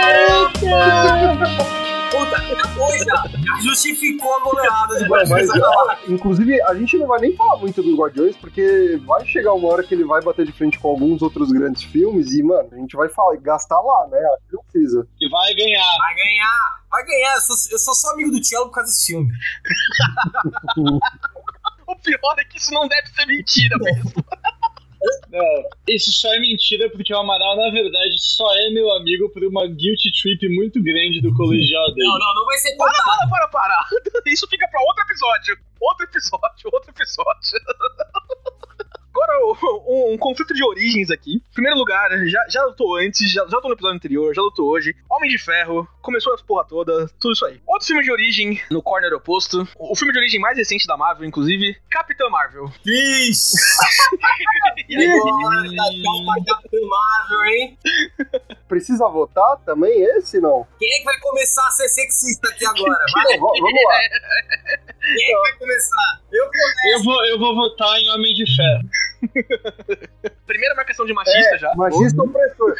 [2.11, 3.05] Puta, acabou já.
[3.05, 3.25] Já
[3.61, 6.05] justificou a goleada de Guardiões da Galáxia.
[6.07, 9.67] ah, inclusive, a gente não vai nem falar muito dos Guardiões, porque vai chegar uma
[9.67, 12.75] hora que ele vai bater de frente com alguns outros grandes filmes e, mano, a
[12.77, 14.17] gente vai falar, gastar lá, né?
[14.17, 15.07] Acho que não precisa.
[15.25, 15.97] E vai ganhar.
[15.97, 17.35] Vai ganhar, vai ganhar.
[17.35, 19.31] Eu sou, eu sou só amigo do Cello por causa desse filme.
[21.87, 24.11] O pior é que isso não deve ser mentira mesmo.
[25.29, 29.43] Não, isso só é mentira porque o Amaral, na verdade, só é meu amigo por
[29.43, 32.07] uma guilty trip muito grande do colegial dele.
[32.07, 33.29] Não, não, não vai ser Para, contado.
[33.29, 33.85] para, para, para.
[34.25, 35.57] Isso fica pra outro episódio.
[35.79, 37.59] Outro episódio, outro episódio.
[39.15, 39.31] Agora,
[39.87, 41.35] um, um conflito de origens aqui.
[41.35, 44.67] Em primeiro lugar, já, já lutou antes, já, já lutou no episódio anterior, já lutou
[44.67, 44.93] hoje.
[45.09, 47.61] Homem de Ferro, começou as porra toda, tudo isso aí.
[47.65, 49.65] Outro filme de origem, no corner oposto.
[49.79, 52.65] O, filme de origem mais recente da Marvel, inclusive, Capitã Marvel.
[54.87, 55.07] E aí?
[55.07, 55.63] Agora,
[56.45, 57.77] pra Capitã Marvel, hein?
[58.67, 60.67] Precisa votar também esse, não?
[60.77, 62.93] Quem é que vai começar a ser sexista aqui agora?
[63.13, 63.97] Vai, Então, vamos lá.
[65.01, 66.21] quem é que vai começar?
[66.31, 66.75] Eu começo.
[66.93, 68.89] Eu vou, eu vou votar em Homem de Ferro.
[70.47, 71.73] Primeira marcação de machista É, já.
[71.75, 72.75] machista opressor.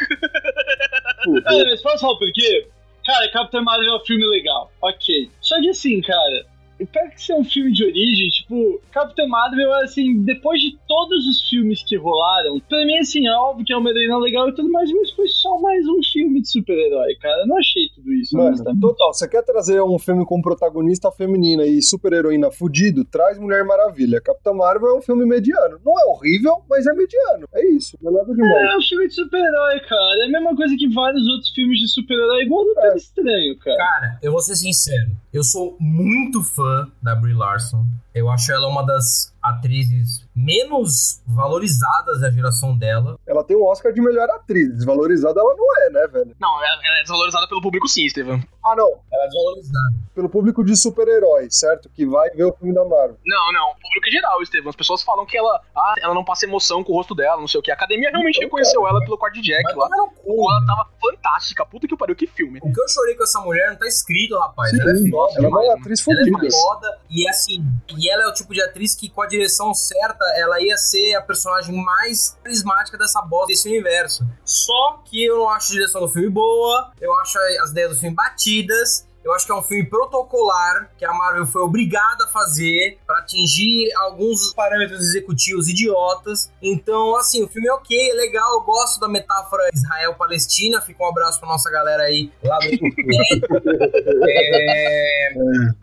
[1.23, 2.67] Puta, Ah, mas posso falar por quê?
[3.05, 4.71] Cara, Capitão Marvel é um filme legal.
[4.81, 5.29] Ok.
[5.41, 6.45] Só que assim, cara,
[6.83, 11.47] pega que ser um filme de origem, tipo, Capitão Marvel, assim, depois de todos os
[11.47, 14.69] filmes que rolaram, pra mim, assim, é óbvio que é uma heroína legal e tudo
[14.71, 17.41] mais, mas foi só mais um filme de super-herói, cara.
[17.43, 21.65] Eu não achei tudo isso, Mano, total, você quer trazer um filme com protagonista feminina
[21.65, 23.05] e super-heroína fudido?
[23.05, 24.19] Traz Mulher Maravilha.
[24.19, 25.79] Capitã Marvel é um filme mediano.
[25.85, 27.47] Não é horrível, mas é mediano.
[27.53, 28.73] É isso, não é nada demais.
[28.73, 30.23] É um filme de super-herói, cara.
[30.23, 32.95] É a mesma coisa que vários outros filmes de super-herói, igual o Doutor É.
[32.95, 33.77] Estranho, cara.
[33.77, 35.11] Cara, eu vou ser sincero.
[35.35, 37.85] Eu sou muito fã da Brie Larson.
[38.15, 43.19] Eu acho ela uma das atrizes menos valorizadas da geração dela.
[43.27, 44.73] Ela tem um Oscar de melhor atriz.
[44.73, 46.35] Desvalorizada ela não é, né, velho?
[46.39, 48.41] Não, ela ela é desvalorizada pelo público sim, Estevam.
[48.63, 48.89] Ah, não.
[49.11, 49.95] Ela é desvalorizada.
[50.15, 51.89] Pelo público de super-herói, certo?
[51.89, 53.17] Que vai ver o filme da Marvel.
[53.25, 54.69] Não, não, o público em geral, Estevam.
[54.69, 57.47] As pessoas falam que ela, ah, ela não passa emoção com o rosto dela, não
[57.47, 57.69] sei o que.
[57.69, 58.95] A academia realmente Então, reconheceu cara.
[58.95, 59.89] ela pelo quarto de Jack Mas lá.
[59.89, 60.65] cu, ela né?
[60.67, 61.65] tava fantástica.
[61.65, 62.59] Puta que pariu, que filme.
[62.63, 64.71] O que eu chorei com essa mulher não tá escrito, rapaz.
[64.71, 65.33] Sim, ela é foda.
[65.37, 66.47] ela é uma atriz Ela fodida.
[66.47, 67.63] é foda e assim,
[67.97, 71.15] e ela é o tipo de atriz que com a direção certa, ela ia ser
[71.15, 74.25] a personagem mais carismática dessa bosta desse universo.
[74.43, 77.99] Só que eu não acho a direção do filme boa, eu acho as ideias do
[77.99, 79.04] filme batidas.
[79.25, 83.17] Eu acho que é um filme protocolar que a Marvel foi obrigada a fazer pra
[83.17, 86.51] atingir alguns parâmetros executivos idiotas.
[86.61, 88.53] Então, assim, o filme é ok, é legal.
[88.53, 90.79] Eu gosto da metáfora Israel-Palestina.
[90.79, 92.65] Fica um abraço pra nossa galera aí lá do
[94.29, 95.33] é,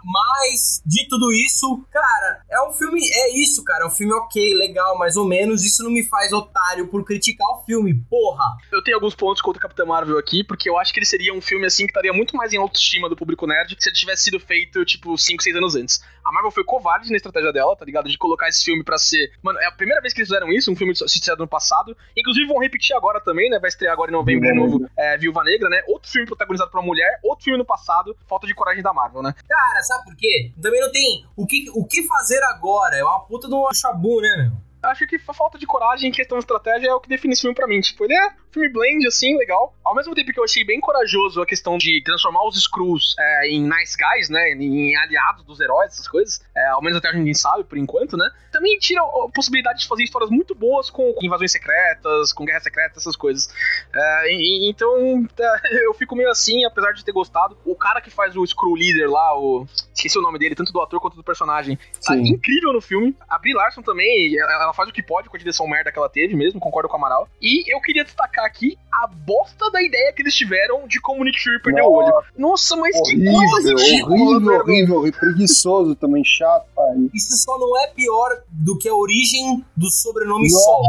[0.05, 3.01] mas, de tudo isso, cara, é um filme.
[3.13, 3.83] É isso, cara.
[3.83, 5.65] É um filme ok, legal, mais ou menos.
[5.65, 8.45] Isso não me faz otário por criticar o filme, porra.
[8.71, 11.35] Eu tenho alguns pontos contra o Capitão Marvel aqui, porque eu acho que ele seria
[11.35, 14.25] um filme assim que estaria muito mais em autoestima do público nerd se ele tivesse
[14.25, 16.03] sido feito, tipo, 5, 6 anos antes.
[16.25, 18.09] A Marvel foi covarde na estratégia dela, tá ligado?
[18.09, 19.33] De colocar esse filme pra ser.
[19.43, 21.97] Mano, é a primeira vez que eles fizeram isso, um filme estreado no passado.
[22.17, 23.59] Inclusive vão repetir agora também, né?
[23.59, 25.83] Vai estrear agora em novembro de novo é, Viúva Negra, né?
[25.89, 28.17] Outro filme protagonizado por uma mulher, outro filme no passado.
[28.29, 29.35] Falta de coragem da Marvel, né?
[29.49, 30.53] Cara, sabe por quê?
[30.61, 32.97] Também não tem o que, o que fazer agora.
[32.97, 34.72] É uma puta de um chabu, né, meu?
[34.83, 37.43] Acho que a falta de coragem em questão de estratégia é o que define esse
[37.43, 37.81] filme pra mim.
[37.81, 39.75] Tipo, ele é um filme blend, assim, legal.
[39.85, 43.49] Ao mesmo tempo que eu achei bem corajoso a questão de transformar os Skrulls é,
[43.49, 44.51] em nice guys, né?
[44.53, 46.41] Em aliados dos heróis, essas coisas.
[46.57, 48.29] É, ao menos até a gente sabe, por enquanto, né?
[48.51, 52.99] Também tira a possibilidade de fazer histórias muito boas com invasões secretas, com guerras secretas,
[52.99, 53.49] essas coisas.
[53.95, 57.57] É, e- então, tá, eu fico meio assim, apesar de ter gostado.
[57.65, 59.67] O cara que faz o Skrull Leader lá, o...
[59.95, 61.79] Esqueci o nome dele, tanto do ator quanto do personagem.
[62.05, 63.15] Tá incrível no filme.
[63.29, 65.99] A Brie Larson também, ela, ela faz o que pode com a direção merda que
[65.99, 67.29] ela teve mesmo, concordo com o Amaral.
[67.41, 71.25] E eu queria destacar aqui a bosta da ideia que eles tiveram de como o
[71.25, 72.13] Nick Fury perdeu o olho.
[72.37, 75.21] Nossa, mas que coisa Horrível, ridícula, horrível, horrível, horrível.
[75.21, 77.11] Preguiçoso também, chato, pai.
[77.15, 80.65] Isso só não é pior do que a origem do sobrenome Nossa.
[80.65, 80.83] Sol.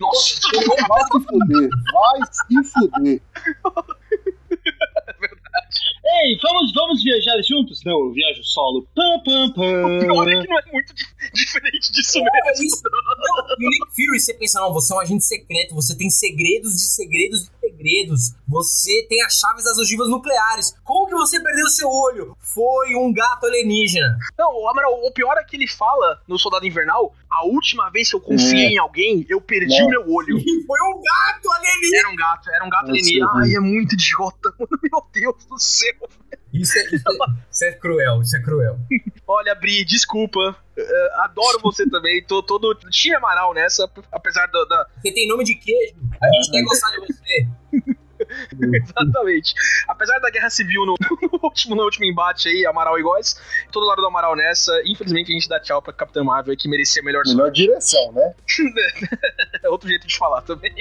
[0.00, 0.40] Nossa,
[0.88, 3.22] Vai se fuder, vai se fuder.
[6.08, 7.82] Ei, vamos, vamos viajar juntos?
[7.84, 8.86] Não, eu viajo solo.
[8.94, 10.42] Pam, pam, o pior é pam.
[10.42, 12.64] que não é muito di- diferente disso É mesmo.
[12.64, 12.82] isso.
[12.84, 16.08] Não, e o Nick Fury, você pensa, não, você é um agente secreto, você tem
[16.08, 20.76] segredos de segredos de segredos, você tem as chaves das ogivas nucleares.
[20.84, 22.36] Como que você perdeu seu olho?
[22.40, 24.16] Foi um gato alienígena.
[24.38, 28.10] Não, o Amaral, o pior é que ele fala no Soldado Invernal, a última vez
[28.10, 28.70] que eu confiei É.
[28.70, 29.86] em alguém, eu perdi Não.
[29.86, 30.36] o meu olho.
[30.66, 31.98] Foi um gato alienígena.
[31.98, 33.30] Era um gato, era um gato alienígena.
[33.36, 34.78] Ai, é muito idiota, mano.
[34.82, 36.08] Meu Deus do céu.
[36.52, 38.78] Isso é, isso, é, isso é cruel, isso é cruel.
[39.26, 40.56] Olha, Bri, desculpa.
[40.78, 42.22] Eh, adoro você também.
[42.24, 44.64] Tô todo time Amaral nessa, apesar da.
[44.64, 47.48] da- Você tem nome de queijo, a gente quer gostar de você.
[48.74, 49.54] Exatamente.
[49.88, 50.94] Apesar da guerra civil no,
[51.32, 53.40] no último, no último embate aí, Amaral e Góes,
[53.72, 54.72] todo lado do Amaral nessa.
[54.84, 58.34] Infelizmente a gente dá tchau pra Capitã Marvel, que merecia melhor Melhor direção, né?
[59.62, 60.74] É outro jeito de falar também.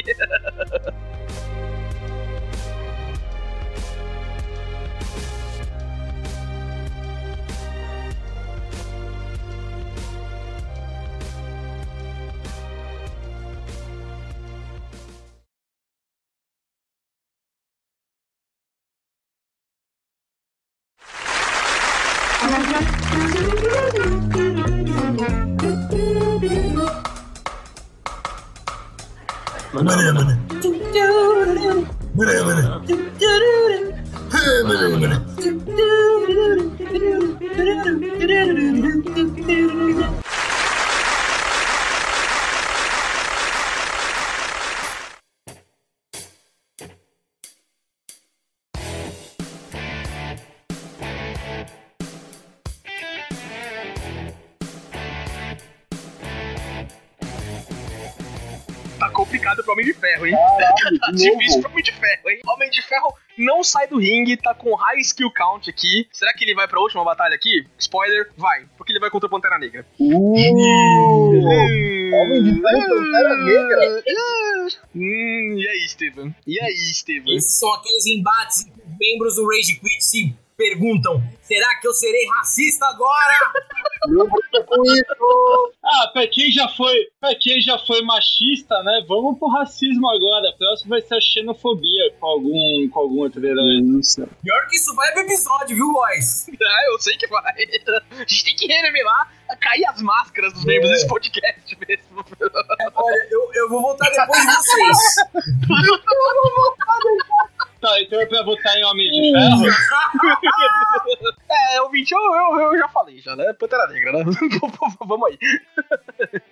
[39.38, 39.45] Hey,
[59.86, 60.34] de Ferro, hein?
[60.34, 62.40] Caralho, Tá de difícil pro Homem de Ferro, hein?
[62.48, 66.08] Homem de Ferro não sai do ringue, tá com high skill count aqui.
[66.12, 67.66] Será que ele vai pra última batalha aqui?
[67.78, 68.66] Spoiler, vai.
[68.78, 69.86] Porque ele vai contra o Pantera Negra.
[70.00, 70.34] Uh,
[72.14, 74.04] Homem de Ferro e Pantera Negra.
[74.96, 76.36] Hum, e aí, Steven?
[76.48, 77.36] E aí, Steven?
[77.36, 78.66] Esses são aqueles embates
[79.00, 83.54] membros do Rage Quit se perguntam: será que eu serei racista agora?
[84.08, 85.74] Não com isso!
[85.84, 89.04] Ah, pra quem já foi, pra quem já foi machista, né?
[89.08, 90.50] Vamos pro racismo agora.
[90.50, 93.82] A próxima vai ser a xenofobia com algum, com algum outro herói.
[94.44, 96.48] Pior que isso vai pro episódio, viu, boys?
[96.66, 97.54] Ah, eu sei que vai.
[98.12, 102.26] A gente tem que revelar, cair as máscaras dos membros desse podcast mesmo.
[102.96, 105.16] Olha, eu, eu vou voltar depois de vocês.
[105.68, 107.55] Tá, então
[107.88, 109.66] é pra votar em Homem de Ferro?
[111.76, 113.54] É, ouvinte, eu, eu, eu já falei já, né?
[113.54, 114.24] Pantera Negra, né?
[115.06, 115.38] Vamos aí.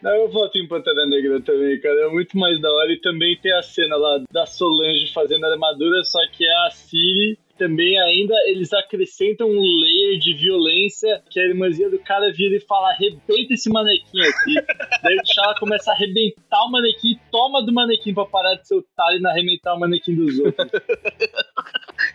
[0.02, 2.02] Não, eu voto em Pantera Negra também, cara.
[2.02, 2.92] É muito mais da hora.
[2.92, 7.38] E também tem a cena lá da Solange fazendo armadura, só que é a Siri.
[7.58, 12.60] Também ainda eles acrescentam um layer de violência que a irmãzinha do cara vira e
[12.60, 14.56] fala: arrebenta esse manequim aqui.
[15.04, 18.68] Daí o T'Challa começa a arrebentar o manequim e toma do manequim pra parar de
[18.68, 20.68] ser otário e não arrebentar o manequim dos outros.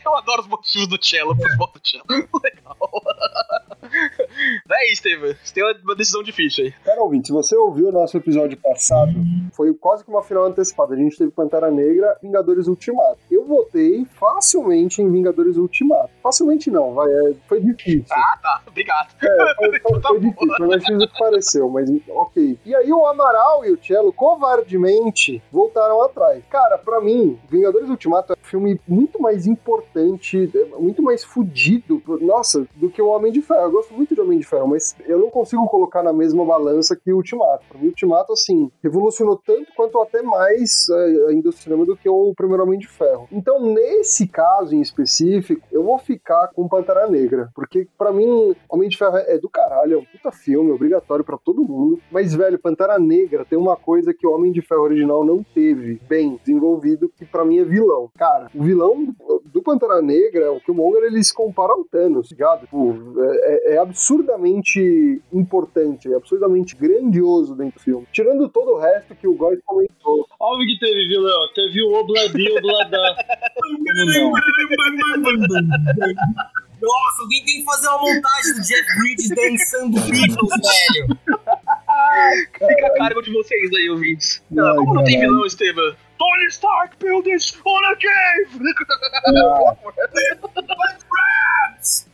[0.04, 2.04] Eu adoro os motivos do Cello pros votos do Cello.
[2.42, 2.76] Legal.
[4.70, 5.34] É isso, Steven.
[5.42, 6.72] Você tem uma decisão difícil aí.
[6.84, 9.12] Cara, ouvinte, se você ouviu o nosso episódio passado,
[9.52, 10.94] foi quase que uma final antecipada.
[10.94, 13.18] A gente teve Pantera Negra, Vingadores Ultimato.
[13.30, 15.27] Eu votei facilmente em Vingadores
[15.58, 16.10] Ultimato.
[16.22, 18.04] Facilmente não, vai, é, foi difícil.
[18.10, 18.62] Ah, tá.
[18.66, 19.08] Obrigado.
[19.22, 22.58] É, foi, foi, Tá foi difícil, foi mais difícil do que pareceu, mas ok.
[22.64, 26.42] E aí o Amaral e o Cello, covardemente, voltaram atrás.
[26.50, 30.46] Cara, pra mim, Vingadores Ultimato é um filme muito mais importante,
[30.78, 33.62] muito mais fudido, nossa, do que o Homem de Ferro.
[33.62, 36.96] Eu gosto muito de Homem de Ferro, mas eu não consigo colocar na mesma balança
[36.96, 37.64] que o Ultimato.
[37.68, 42.08] Pra mim, o Ultimato, assim, revolucionou tanto quanto até mais é, a indústria do que
[42.08, 43.28] o primeiro Homem de Ferro.
[43.30, 48.88] Então, nesse caso em específico, eu vou ficar com Pantera Negra, porque pra mim, Homem
[48.88, 52.00] de Ferro é do caralho, é um puta filme, obrigatório pra todo mundo.
[52.10, 56.00] Mas, velho, Pantera Negra tem uma coisa que o Homem de Ferro original não teve
[56.08, 58.10] bem desenvolvido, que pra mim é vilão.
[58.16, 59.14] Cara, o vilão
[59.44, 62.60] do Pantera Negra, o Killmonger, ele se compara ao Thanos, ligado?
[62.60, 68.06] Tipo, é, é absurdamente importante, é absurdamente grandioso dentro do filme.
[68.12, 70.26] Tirando todo o resto que o Góis comentou.
[70.38, 71.48] Óbvio que teve vilão.
[71.54, 73.16] Teve o Obladi Obladá.
[73.94, 74.32] Não?
[76.80, 81.18] Nossa, alguém tem que fazer uma montagem do Jeff Bridges dançando Beatles, velho.
[82.52, 84.42] Fica a cargo de vocês aí, ouvintes.
[84.56, 85.96] Ai, Como não tem vilão, Estevam?
[86.18, 88.60] Tony Stark built this on a cave!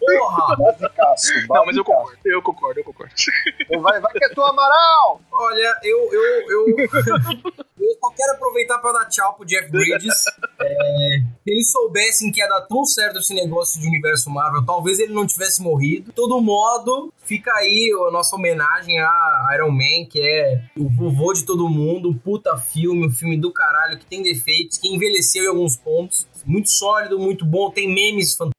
[0.07, 0.57] Porra!
[0.65, 3.15] Basicaço, Não, mas eu concordo, eu concordo, eu concordo.
[3.61, 5.21] Então Vai, vai que é tua, Amaral!
[5.33, 10.25] Olha, eu, eu, eu, eu só quero aproveitar pra dar tchau pro Jeff Bridges.
[10.61, 14.99] É, se eles soubessem que ia dar tão certo esse negócio de universo Marvel, talvez
[14.99, 16.07] ele não tivesse morrido.
[16.07, 21.33] De todo modo, fica aí a nossa homenagem a Iron Man, que é o vovô
[21.33, 25.45] de todo mundo, um puta filme, um filme do caralho, que tem defeitos, que envelheceu
[25.45, 26.27] em alguns pontos.
[26.45, 28.54] Muito sólido, muito bom, tem memes fantásticos,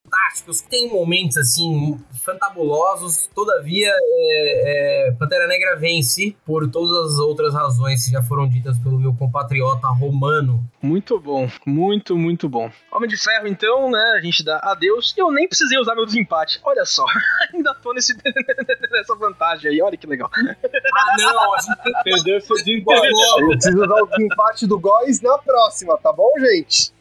[0.70, 3.30] tem momentos assim fantabulosos.
[3.34, 8.78] Todavia, é, é, Pantera Negra vence por todas as outras razões que já foram ditas
[8.80, 10.64] pelo meu compatriota romano.
[10.82, 12.72] Muito bom, muito, muito bom.
[12.92, 14.16] Homem de Ferro, então, né?
[14.18, 15.14] A gente dá adeus.
[15.18, 16.60] Eu nem precisei usar meu desempate.
[16.64, 17.06] Olha só,
[17.54, 18.16] ainda tô nesse,
[18.92, 19.82] nessa vantagem aí.
[19.82, 20.30] Olha que legal.
[20.36, 25.98] Ah, não, a gente Perdeu seu gente precisa usar o empate do Góis na próxima,
[25.98, 26.95] tá bom, gente?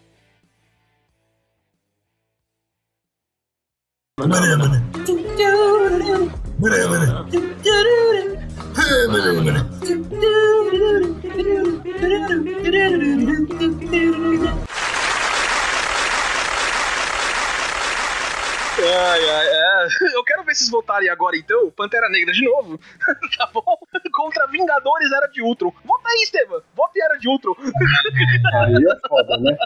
[18.76, 19.88] Ai, ai, é.
[20.14, 22.78] Eu quero ver vocês voltarem agora, então, Pantera Negra de novo.
[23.36, 23.78] tá bom?
[24.12, 25.72] Contra Vingadores Era de Ultron.
[25.84, 26.62] Vota aí, Estevam.
[26.76, 27.54] Vota em Era de Ultron.
[27.58, 29.56] Aí é foda, né?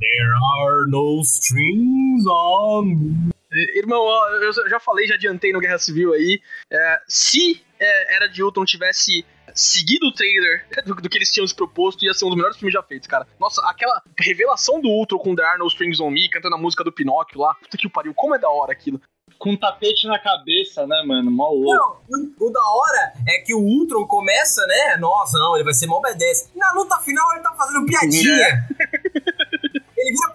[0.00, 3.30] There are no strings on me.
[3.76, 4.06] Irmão,
[4.40, 6.40] eu já falei, já adiantei no Guerra Civil aí.
[6.70, 9.24] é, se é, Era de Ultron tivesse
[9.54, 12.56] seguido o trailer do, do que eles tinham se proposto, ia ser um dos melhores
[12.56, 13.26] filmes já feitos, cara.
[13.40, 16.92] Nossa, aquela revelação do Ultron com The Arnold Strings on Me, cantando a música do
[16.92, 17.54] Pinóquio lá.
[17.54, 19.00] Puta que pariu, como é da hora aquilo.
[19.40, 21.30] Com um tapete na cabeça, né, mano?
[21.30, 22.02] Mó louco.
[22.10, 24.98] Não, o, o da hora é que o Ultron começa, né?
[24.98, 26.50] Nossa, não, ele vai ser mó B10.
[26.54, 28.68] Na luta final ele tá fazendo piadinha.
[28.78, 29.30] ele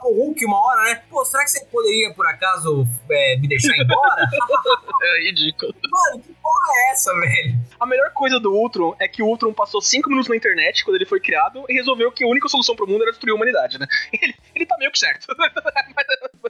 [0.05, 1.01] vira pro Hulk uma hora, né?
[1.09, 4.25] Pô, será que você poderia, por acaso, é, me deixar embora?
[5.03, 5.73] É ridículo.
[5.91, 7.55] Mano, que porra é essa, velho?
[7.79, 10.95] A melhor coisa do Ultron é que o Ultron passou 5 minutos na internet quando
[10.95, 13.77] ele foi criado e resolveu que a única solução pro mundo era destruir a humanidade,
[13.79, 13.85] né?
[14.21, 15.27] Ele, ele tá meio que certo.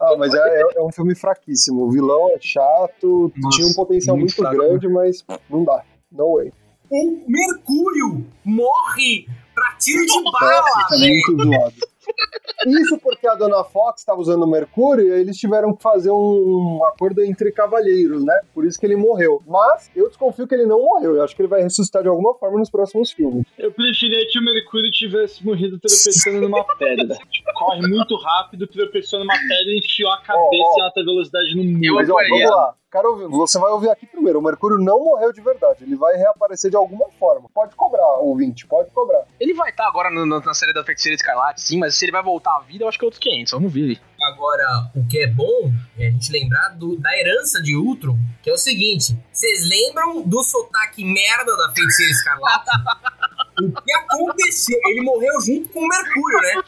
[0.01, 1.83] Ah, mas é, é- é um filme fraquíssimo.
[1.83, 5.83] O vilão é chato, Nossa, tinha um potencial muito muito, grande, mas não dá.
[6.11, 6.51] No way.
[6.89, 10.65] O Mercúrio morre pra tiro de bala,
[10.99, 11.73] velho.
[12.67, 16.11] Isso porque a dona Fox estava usando o Mercúrio e aí eles tiveram que fazer
[16.11, 18.39] um, um acordo entre cavalheiros, né?
[18.53, 19.41] Por isso que ele morreu.
[19.45, 21.15] Mas eu desconfio que ele não morreu.
[21.15, 23.45] Eu acho que ele vai ressuscitar de alguma forma nos próximos filmes.
[23.57, 27.17] Eu preferia que o Mercúrio tivesse morrido tropeçando numa pedra.
[27.55, 30.79] Corre muito rápido, tropeçou numa pedra, enfiou a cabeça Ó, ó.
[30.79, 31.95] em alta velocidade no muro.
[31.95, 32.75] Mas ó, vamos lá.
[33.03, 33.27] Ouvir.
[33.27, 34.39] Você vai ouvir aqui primeiro.
[34.39, 35.83] O Mercúrio não morreu de verdade.
[35.83, 37.49] Ele vai reaparecer de alguma forma.
[37.53, 39.23] Pode cobrar, ouvinte, pode cobrar.
[39.39, 42.11] Ele vai estar agora no- no- na série da Feiticeira Escarlate, sim, mas se ele
[42.11, 43.51] vai voltar à vida, eu acho que é outros 500.
[43.53, 43.99] Vamos ver aí.
[44.33, 48.49] Agora, o que é bom é a gente lembrar do- da herança de Ultron, que
[48.49, 52.65] é o seguinte: vocês lembram do sotaque merda da feiticeira escarlate?
[53.61, 54.79] o que aconteceu?
[54.87, 56.61] Ele morreu junto com o Mercúrio, né?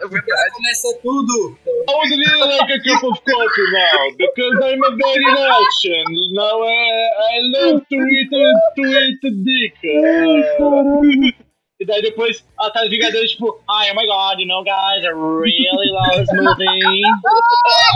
[0.00, 0.50] É verdade.
[0.54, 1.58] Começa tudo.
[1.66, 6.04] I would really like a cup of coffee now, because I'm a very Russian.
[6.32, 9.76] Now I, I love to eat, to eat dick.
[9.84, 15.02] Uh, e daí depois ela tá ligada, tipo, ai, oh my god, you know, guys,
[15.02, 17.02] I really love this movie.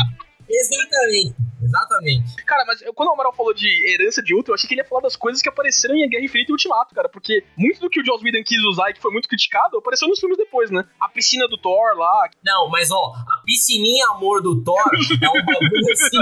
[0.48, 1.34] Exatamente.
[1.62, 2.36] Exatamente.
[2.44, 4.82] Cara, mas eu- quando o Amaral falou de herança de Ultron, eu achei que ele
[4.82, 7.08] ia falar das coisas que apareceram em Guerra Infinita e Ultimato, cara.
[7.08, 10.06] Porque muito do que o Joss Whedon quis usar e que foi muito criticado, apareceu
[10.06, 10.84] nos filmes depois, né?
[11.00, 12.28] A piscina do Thor lá.
[12.44, 14.76] Não, mas ó, a piscininha amor do Thor
[15.22, 16.18] é um bagulho assim.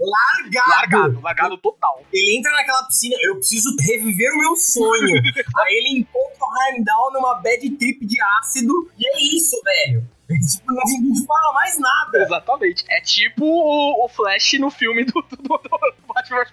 [0.00, 0.70] Largado.
[0.70, 2.02] Largado, largado total.
[2.12, 5.14] Ele entra naquela piscina, eu preciso reviver o meu sonho.
[5.60, 8.72] Aí ele encontra o Heimdall numa bad trip de ácido.
[8.98, 10.04] E é isso, velho.
[10.38, 12.18] Tipo, não, fala mais nada.
[12.18, 12.84] Exatamente.
[12.88, 16.52] É tipo o, o Flash no filme do, do, do, do Batman vs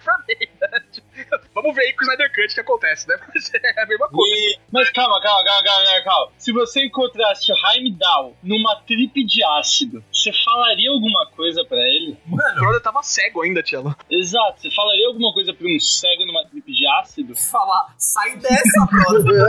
[0.60, 1.28] né?
[1.54, 3.16] Vamos ver aí com o Snyder Cut o que acontece, né?
[3.28, 4.34] Mas é a mesma coisa.
[4.34, 6.32] E, Mas calma, calma, calma, calma, calma, calma.
[6.38, 12.16] Se você encontrasse o Heimdall numa trip de ácido, você falaria alguma coisa pra ele?
[12.26, 13.94] O mano, brother tava cego ainda, Tielo.
[14.10, 17.34] Exato, você falaria alguma coisa pra um cego numa trip de ácido?
[17.50, 19.44] falar, sai dessa, brother.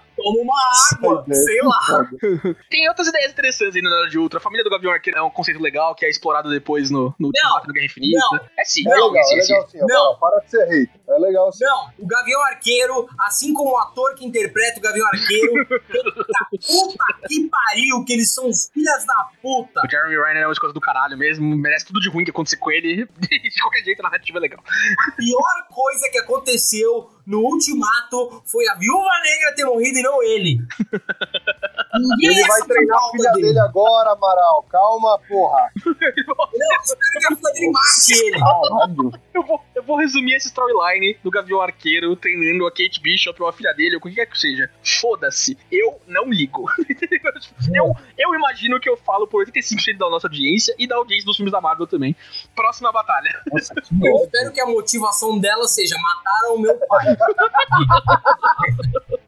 [0.26, 0.54] Toma uma
[0.92, 2.10] água, sei lá.
[2.68, 4.38] Tem outras ideias interessantes ainda na hora de Ultra.
[4.38, 7.28] A família do Gavião Arqueiro é um conceito legal que é explorado depois no, no
[7.28, 8.18] Ultimato, no Guerra Infinita.
[8.32, 8.40] não.
[8.58, 9.78] É sim, É legal, sim, é sim, legal sim.
[9.78, 9.86] sim.
[9.86, 9.86] Não.
[9.86, 10.18] Não.
[10.18, 11.00] Para de ser hater.
[11.08, 11.64] É legal sim.
[11.64, 15.66] Não, o Gavião Arqueiro, assim como o ator que interpreta o Gavião Arqueiro,
[16.50, 19.80] puta que pariu, que eles são os filhas da puta.
[19.84, 22.56] O Jeremy Renner é uma coisa do caralho mesmo, merece tudo de ruim que acontecer
[22.56, 23.06] com ele.
[23.20, 24.62] de qualquer jeito, a narrativa é legal.
[25.08, 30.22] A pior coisa que aconteceu no Ultimato foi a Viúva Negra ter morrido e não
[30.22, 30.58] ele.
[31.98, 34.62] Ninguém Ele vai treinar a filha dele agora, Amaral.
[34.70, 35.70] Calma, porra.
[35.84, 38.38] Não, espero que a filha dele mate ele.
[38.38, 39.12] Caralho.
[39.34, 43.46] Eu vou, eu vou resumir essa storyline do Gavião Arqueiro treinando a Kate Bishop ou
[43.46, 44.70] a filha dele, ou o que quer que seja.
[44.82, 46.64] Foda-se, eu não ligo.
[47.74, 51.36] eu, eu imagino que eu falo por 85% da nossa audiência e da audiência dos
[51.36, 52.16] filmes da Marvel também.
[52.54, 53.30] Próxima batalha.
[53.52, 57.04] Nossa, Eu espero que a motivação dela seja mataram o meu pai.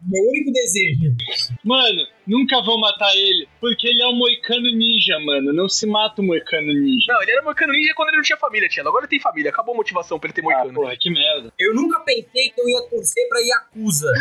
[0.08, 1.14] meu único desejo.
[1.62, 5.52] Mano, nunca vão matar ele, porque ele é um moicano ninja, mano.
[5.52, 7.12] Não se mata o moicano ninja.
[7.12, 8.88] Não, ele era moicano ninja quando ele não tinha família, Tielo.
[8.88, 9.50] Agora ele tem família.
[9.50, 10.74] Acabou a motivação pra ele ter Ah, moicano.
[10.74, 11.52] porra, que merda.
[11.58, 14.12] Eu nunca pensei que eu ia torcer pra Yakuza.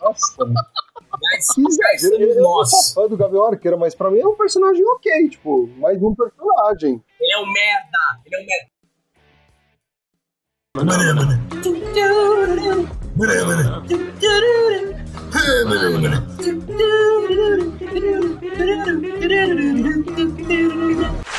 [0.00, 0.54] Nossa, mano.
[1.20, 2.16] Mas exagero.
[2.24, 2.70] somos Eu nós.
[2.70, 6.14] sou fã do Gavião Arqueiro, mas pra mim é um personagem ok, tipo, mais um
[6.14, 7.02] personagem.
[7.20, 7.98] Ele é um merda.
[8.26, 8.68] Ele é um merda.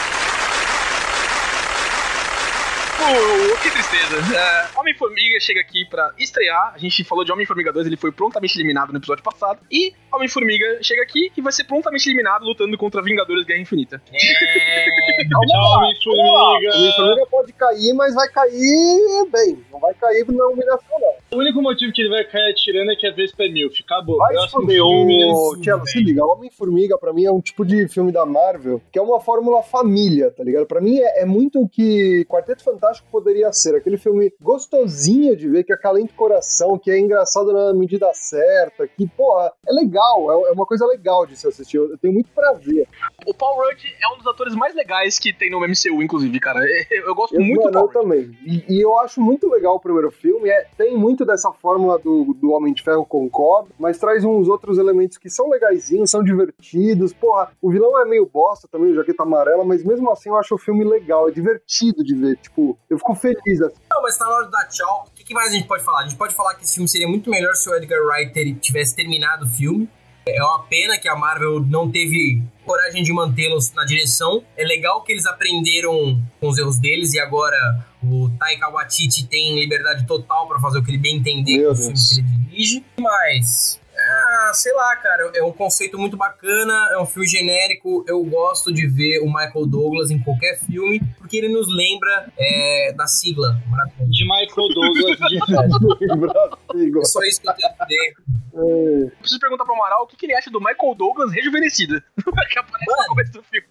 [2.99, 4.17] Pô, que tristeza.
[4.35, 6.73] É, Homem-Formiga chega aqui pra estrear.
[6.75, 9.61] A gente falou de Homem-Formiga 2, ele foi prontamente eliminado no episódio passado.
[9.71, 14.01] E Homem-Formiga chega aqui e vai ser prontamente eliminado lutando contra Vingadores Guerra Infinita.
[14.11, 14.85] É...
[15.33, 16.75] Homem-Formiga.
[16.75, 19.65] Homem-Formiga pode cair, mas vai cair bem.
[19.71, 21.13] Não vai cair na humilhação, não.
[21.31, 23.79] O único motivo que ele vai cair atirando é que a Vespa é milf.
[23.83, 24.17] Acabou.
[24.17, 28.25] Vai ô isso, Tchelo, se liga, Homem-Formiga pra mim é um tipo de filme da
[28.25, 30.65] Marvel que é uma fórmula família, tá ligado?
[30.65, 35.47] Pra mim é, é muito o que Quarteto Fantástico poderia ser, aquele filme gostosinho de
[35.47, 40.31] ver, que acalenta o coração, que é engraçado na medida certa, que, porra, é legal,
[40.31, 42.87] é, é uma coisa legal de se assistir, eu, eu tenho muito prazer.
[43.27, 46.59] O Paul Rudd é um dos atores mais legais que tem no MCU, inclusive, cara.
[46.89, 48.27] Eu, eu gosto Eu, muito do mano, Paul eu Rudd.
[48.27, 48.37] também.
[48.45, 50.49] E, e eu acho muito legal o primeiro filme.
[50.49, 54.77] É, tem muito dessa fórmula do, do Homem de Ferro concordo, mas traz uns outros
[54.77, 57.13] elementos que são legaisinhos, são divertidos.
[57.13, 60.55] Porra, o vilão é meio bosta também, o jaqueta amarela, mas mesmo assim eu acho
[60.55, 62.37] o filme legal, é divertido de ver.
[62.37, 63.81] Tipo, eu fico feliz assim.
[63.91, 65.05] Não, mas tá na hora de dar tchau.
[65.07, 65.99] O que, que mais a gente pode falar?
[65.99, 68.95] A gente pode falar que esse filme seria muito melhor se o Edgar Wright tivesse
[68.95, 69.89] terminado o filme.
[70.35, 74.43] É uma pena que a Marvel não teve coragem de mantê-los na direção.
[74.55, 77.57] É legal que eles aprenderam com os erros deles e agora
[78.03, 81.73] o Taika Waititi tem liberdade total pra fazer o que ele bem entender Meu com
[81.73, 82.13] os filmes Deus.
[82.15, 82.85] que ele dirige.
[82.99, 88.23] Mas Ah, sei lá, cara, é um conceito muito bacana, é um filme genérico, eu
[88.23, 93.07] gosto de ver o Michael Douglas em qualquer filme, porque ele nos lembra é, da
[93.07, 93.61] sigla.
[94.07, 95.39] De Michael Douglas de.
[97.01, 98.13] É só isso que eu tenho a dizer.
[98.53, 99.09] É.
[99.19, 102.01] Preciso perguntar pro Amaral o que, que ele acha do Michael Douglas rejuvenescido.
[102.49, 103.67] que aparece no começo do filme.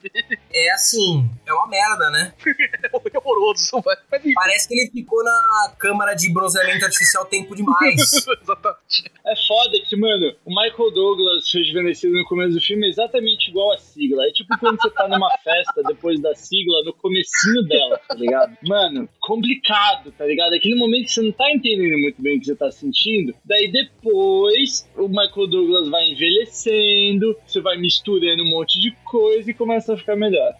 [0.52, 2.34] É assim, é uma merda, né?
[3.08, 4.34] É horroroso, mas mas enfim.
[4.34, 7.96] Parece que ele ficou na câmara de bronzeamento artificial tempo demais.
[8.42, 9.10] Exatamente.
[9.26, 13.72] É foda que, mano, o Michael Douglas rejuvenescido no começo do filme é exatamente igual
[13.72, 14.26] a sigla.
[14.26, 18.56] É tipo quando você tá numa festa depois da sigla, no comecinho dela, tá ligado?
[18.66, 20.54] Mano, complicado, tá ligado?
[20.54, 23.34] Aquele momento que você não tá entendendo muito bem o que você tá sentindo.
[23.44, 29.54] Daí depois, o Michael Douglas vai envelhecendo, você vai misturando um monte de coisa e
[29.54, 30.54] começa a ficar melhor.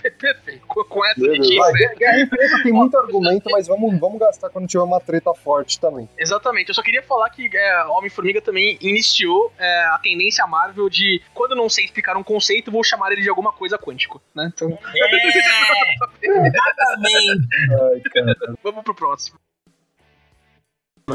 [0.18, 0.66] Perfeito.
[0.66, 1.42] Com, essa Beleza.
[1.42, 1.94] dica, Vai, né?
[1.96, 6.08] Guerra Infinita tem muito argumento, mas vamos, vamos gastar quando tiver uma treta forte também.
[6.18, 6.68] Exatamente.
[6.68, 11.54] Eu só queria falar que é, Homem-Formiga também iniciou é, a tendência Marvel de quando
[11.54, 14.50] não sei explicar um conceito, vou chamar ele de alguma coisa quântico, né?
[14.54, 15.16] Então, É,
[16.46, 17.48] exatamente.
[17.70, 18.36] Ai, cara.
[18.62, 19.38] vamos pro próximo.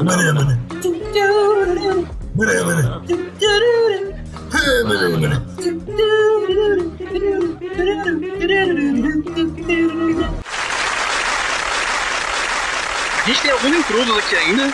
[0.04, 0.56] banana.
[13.26, 14.72] A gente tem alguns intrusos aqui ainda, né?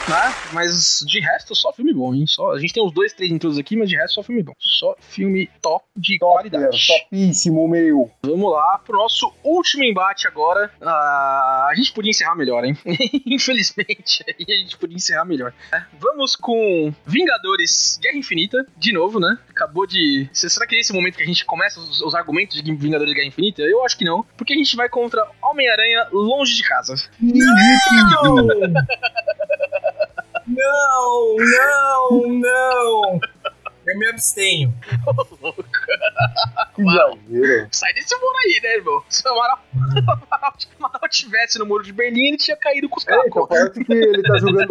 [0.53, 2.27] Mas de resto, só filme bom, hein?
[2.27, 4.53] Só, a gente tem uns dois, três intrusos aqui, mas de resto, só filme bom.
[4.59, 6.77] Só filme top de Top, qualidade.
[6.93, 8.11] é, topíssimo, meu.
[8.23, 10.71] Vamos lá pro nosso último embate agora.
[10.83, 12.77] Ah, a gente podia encerrar melhor, hein?
[13.25, 15.55] Infelizmente, aí a gente podia encerrar melhor.
[15.73, 19.39] É, Vamos com Vingadores Guerra Infinita, de novo, né?
[19.49, 20.29] Acabou de.
[20.35, 23.29] Será que é esse momento que a gente começa os, os argumentos de Vingadores Guerra
[23.29, 23.63] Infinita?
[23.63, 26.95] Eu acho que não, porque a gente vai contra Homem-Aranha longe de casa.
[27.19, 28.42] Não!
[30.47, 33.21] Não, não, não!
[33.85, 34.73] Eu me abstenho.
[36.75, 37.69] Que exagero.
[37.73, 39.03] Sai desse muro aí, né, irmão?
[39.09, 39.59] Se o Amaral,
[40.31, 43.85] Amaral- Amaral tivesse no muro de Berlim, ele tinha caído com os É, então parece
[43.85, 44.71] que ele tá jogando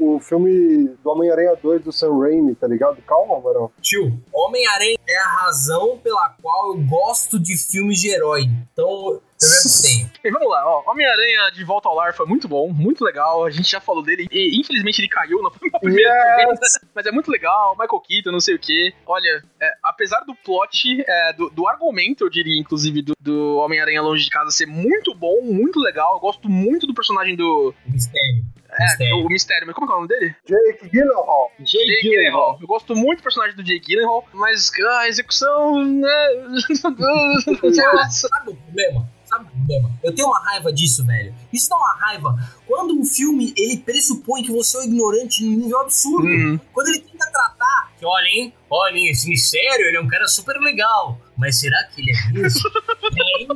[0.00, 3.00] o, o filme do Homem-Aranha 2 do Sam Raimi, tá ligado?
[3.02, 3.70] Calma, Marão.
[3.80, 8.48] Tio, Homem-Aranha é a razão pela qual eu gosto de filmes de herói.
[8.72, 10.10] Então, abstenho.
[10.24, 10.90] E vamos lá, ó.
[10.90, 13.44] Homem-Aranha de volta ao lar foi muito bom, muito legal.
[13.44, 14.26] A gente já falou dele.
[14.30, 16.58] E, infelizmente ele caiu na primeira Yes!
[16.58, 16.60] vez.
[16.94, 17.76] Mas é muito legal.
[17.78, 18.92] Michael Keaton, não sei o quê.
[19.06, 24.02] Olha, é, apesar do plot, é, do, do argumento, eu diria, inclusive, do, do Homem-Aranha
[24.02, 26.14] longe de casa ser muito bom, muito legal.
[26.14, 27.74] Eu gosto muito do personagem do.
[27.86, 28.44] Mistério.
[28.70, 29.16] É, Mistério.
[29.16, 29.66] o Mistério.
[29.66, 30.36] Mas como é que é o nome dele?
[30.46, 31.52] Jake Gyllenhaal.
[31.60, 32.02] Jay Jake Gyllenhaal.
[32.02, 32.58] Gyllenhaal.
[32.60, 34.70] Eu gosto muito do personagem do Jake Gyllenhaal, mas
[35.00, 36.26] a execução, né?
[38.10, 39.17] Sabe o problema?
[39.28, 39.90] Sabe o problema?
[40.02, 41.34] Eu tenho uma raiva disso, velho.
[41.52, 42.34] Isso dá uma raiva
[42.66, 46.26] quando um filme ele pressupõe que você é um ignorante num nível absurdo.
[46.26, 46.58] Hum.
[46.72, 48.54] Quando ele tenta tratar, que olha, hein?
[48.70, 51.18] Olha, hein, esse mistério, ele é um cara super legal.
[51.36, 52.60] Mas será que ele é mesmo?
[53.08, 53.48] Hein?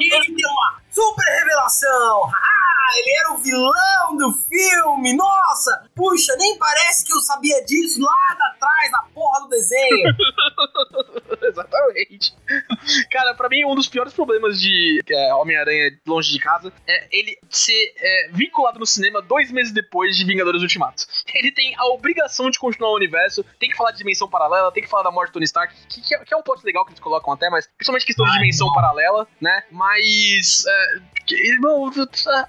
[0.00, 2.24] E ele tem uma super revelação!
[2.24, 5.12] Ah, ele era o vilão do filme!
[5.14, 5.88] Nossa!
[5.94, 10.14] Puxa, nem parece que eu sabia disso lá atrás da porra do desenho!
[11.58, 12.34] Exatamente.
[13.10, 17.38] Cara, pra mim, um dos piores problemas de é, Homem-Aranha longe de casa é ele
[17.48, 21.06] ser é, vinculado no cinema dois meses depois de Vingadores Ultimato.
[21.34, 24.82] Ele tem a obrigação de continuar o universo, tem que falar de dimensão paralela, tem
[24.82, 26.84] que falar da morte do Tony Stark, que, que é, que é um plot legal
[26.84, 29.62] que eles colocam até, mas principalmente questão de dimensão paralela, né?
[29.70, 30.64] Mas.
[30.66, 31.90] É, irmão,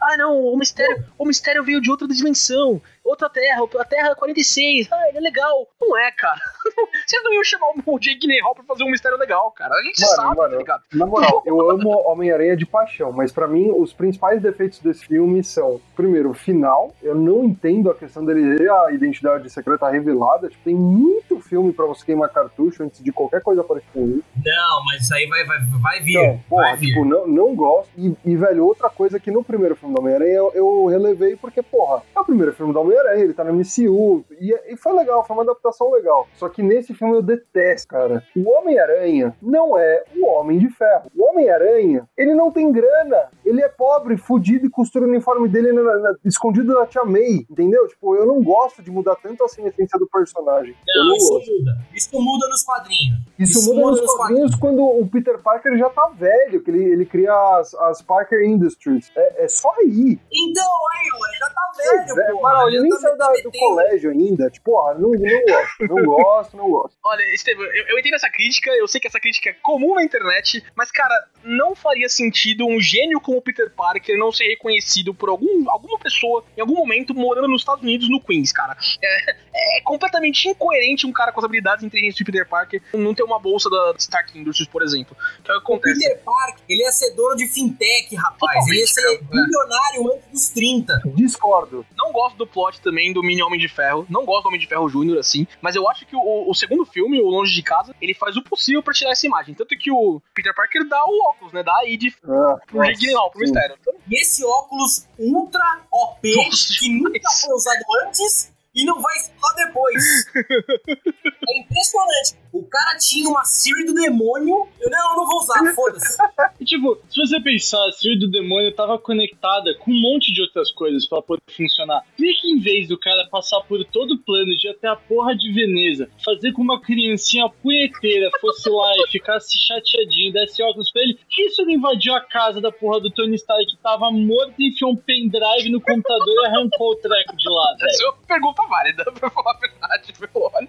[0.01, 2.81] ah não, o mistério, o mistério veio de outra dimensão.
[3.09, 4.87] Outra Terra, a Terra 46.
[4.91, 5.67] Ah, ele é legal.
[5.81, 6.39] Não é, cara.
[7.07, 9.73] Vocês não iam chamar o Jake Gyllenhaal pra fazer um mistério legal, cara.
[9.73, 10.51] A gente Mano, sabe, mano.
[10.51, 10.83] tá ligado?
[10.93, 15.43] Na moral, eu amo Homem-Aranha de paixão, mas pra mim os principais defeitos desse filme
[15.43, 16.93] são, primeiro, o final.
[17.01, 20.47] Eu não entendo a questão dele ter a identidade secreta revelada.
[20.49, 24.23] Tipo, tem muito filme pra você queimar cartucho antes de qualquer coisa parecida com isso.
[24.45, 26.17] Não, mas isso aí vai, vai, vai vir.
[26.19, 26.87] Então, porra, vai vir.
[26.89, 27.89] tipo, não, não gosto.
[27.97, 31.63] E, e, velho, outra coisa que no primeiro filme do Homem-Aranha eu, eu relevei porque,
[31.63, 34.25] porra, é o primeiro filme do Homem-Aranha, ele tá no MCU.
[34.39, 36.27] E, e foi legal, foi uma adaptação legal.
[36.35, 38.23] Só que nesse filme eu detesto, cara.
[38.35, 41.11] O Homem-Aranha não é o Homem de Ferro.
[41.15, 43.29] O Homem-Aranha, ele não tem grana.
[43.49, 47.45] Ele é pobre, fudido e costura o uniforme dele na- na- escondido da Tia May,
[47.49, 47.87] entendeu?
[47.87, 50.75] Tipo, eu não gosto de mudar tanto assim a essência do personagem.
[50.87, 51.51] Não, não isso gosto.
[51.51, 51.71] muda.
[51.93, 53.19] Isso muda nos quadrinhos.
[53.39, 56.69] Isso, Isso muda muda nos nos quadrinhos quando o Peter Parker já tá velho, que
[56.71, 59.11] ele, ele cria as, as Parker Industries.
[59.15, 60.19] É, é só aí.
[60.31, 62.41] Então, aí, ele já tá velho, É, pô.
[62.41, 64.49] Mano, ele nem saiu da- do colégio ainda.
[64.49, 66.97] Tipo, ó, não, não gosto, não gosto, não gosto.
[67.05, 70.03] Olha, Estevam, eu, eu entendo essa crítica, eu sei que essa crítica é comum na
[70.03, 75.13] internet, mas, cara, não faria sentido um gênio como o Peter Parker não ser reconhecido
[75.13, 78.77] por algum, alguma pessoa em algum momento morando nos Estados Unidos, no Queens, cara.
[79.01, 83.23] É, é completamente incoerente um cara com as habilidades inteligentes de Peter Parker não ter
[83.23, 85.15] uma bolsa da Stark Industries, por exemplo.
[85.43, 85.99] Que é o que O acontece.
[85.99, 88.39] Peter Parker, ele ia ser dono de fintech, rapaz.
[88.39, 89.13] Totalmente, ele ia ser cara.
[89.13, 89.35] É.
[89.35, 91.01] milionário antes dos 30.
[91.15, 91.85] Discordo.
[91.97, 94.05] Não gosto do plot também do mini Homem de Ferro.
[94.09, 95.47] Não gosto do Homem de Ferro Júnior, assim.
[95.61, 98.43] Mas eu acho que o, o segundo filme, o Longe de Casa, ele faz o
[98.43, 99.53] possível pra tirar essa imagem.
[99.55, 101.63] Tanto que o Peter Parker dá o óculos, né?
[101.63, 103.45] Dá aí de Ah, pro Jake Pro sim.
[103.45, 103.77] mistério.
[104.09, 109.55] E esse óculos ultra OP, Nossa, que nunca foi usado antes e não vai só
[109.55, 110.03] depois.
[110.35, 112.37] é impressionante.
[112.51, 114.67] O cara tinha uma Siri do demônio.
[114.79, 116.17] Eu não, eu não vou usar, foda-se.
[116.59, 120.41] E, tipo, se você pensar, a Siri do demônio tava conectada com um monte de
[120.41, 122.01] outras coisas pra poder funcionar.
[122.17, 124.95] Por que em vez do cara passar por todo o plano de ir até a
[124.95, 130.91] porra de Veneza, fazer com uma criancinha punheteira fosse lá e ficasse chateadinho, desse óculos
[130.91, 133.77] pra ele, por que isso não invadiu a casa da porra do Tony Stark que
[133.77, 137.89] tava morto e enfiou um pendrive no computador e arrancou o treco de lá, velho?
[137.89, 140.13] essa é uma pergunta válida, pra falar a verdade.
[140.19, 140.29] meu.
[140.53, 140.67] Olha.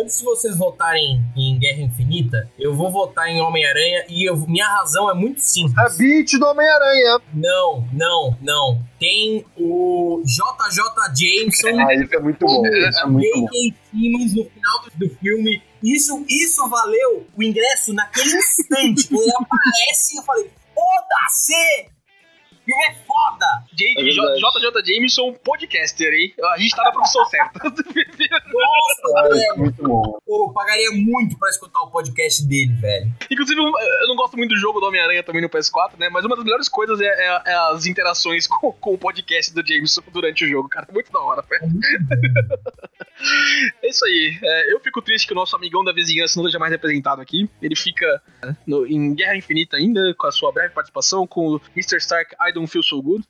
[0.00, 4.66] Antes de vocês votarem em Guerra Infinita, eu vou votar em Homem-Aranha e eu- minha
[4.66, 5.94] razão é muito simples.
[5.94, 7.20] É beat do Homem-Aranha.
[7.34, 8.82] Não, não, não.
[8.98, 10.82] Tem o JJ
[11.16, 11.80] Jameson.
[11.80, 12.66] Ah, isso é muito bom.
[12.66, 13.48] Isso é muito bom.
[13.90, 15.62] Simmons no final do, do filme.
[15.82, 19.08] Isso, isso valeu o ingresso naquele instante.
[19.08, 21.91] Quando ele aparece, eu falei, foda-se!
[22.72, 23.46] Filme é foda!
[23.74, 24.36] J- É J-.
[24.36, 26.34] JJ Jameson, podcaster, hein?
[26.52, 27.58] A gente tá na profissão certa.
[27.68, 27.74] Nossa,
[29.26, 29.58] é velho!
[29.58, 30.18] muito bom.
[30.24, 33.10] Pô, eu pagaria muito pra escutar o podcast dele, velho.
[33.30, 36.08] Inclusive, eu não gosto muito do jogo do Homem-Aranha também no PS4, né?
[36.08, 39.66] Mas uma das melhores coisas é, é- é as interações com, com o podcast do
[39.66, 40.86] Jameson durante o jogo, cara.
[40.92, 41.62] Muito da hora, velho.
[43.82, 44.38] É isso aí.
[44.42, 47.48] É, eu fico triste que o nosso amigão da vizinhança não seja mais representado aqui.
[47.60, 48.06] Ele fica
[48.42, 51.96] né, no- em Guerra Infinita ainda, com a sua breve participação, com o Mr.
[51.98, 53.24] Stark I Don't Feel So Good.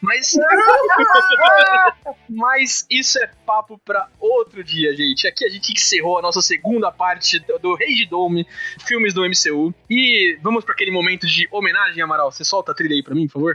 [0.00, 0.32] Mas.
[2.28, 5.26] Mas isso é papo pra outro dia, gente.
[5.26, 8.46] Aqui a gente encerrou a nossa segunda parte do, do Rage Dome,
[8.86, 9.72] filmes do MCU.
[9.88, 12.30] E vamos pra aquele momento de homenagem, Amaral.
[12.32, 13.54] Você solta a trilha aí pra mim, por favor?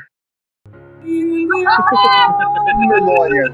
[2.88, 3.52] Memória.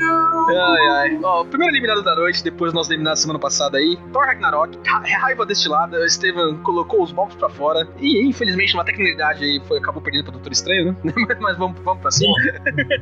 [0.00, 1.20] Ai, ai.
[1.22, 4.78] Ó, o primeiro eliminado da noite, depois do nosso eliminado semana passada aí, Thor Ragnarok,
[4.86, 9.60] Ra- raiva destilada, o Estevam colocou os bobos pra fora e infelizmente uma tecnicalidade aí
[9.66, 11.12] foi, acabou perdendo pra Doutor Estranho, né?
[11.26, 12.32] Mas, mas vamos, vamos pra cima.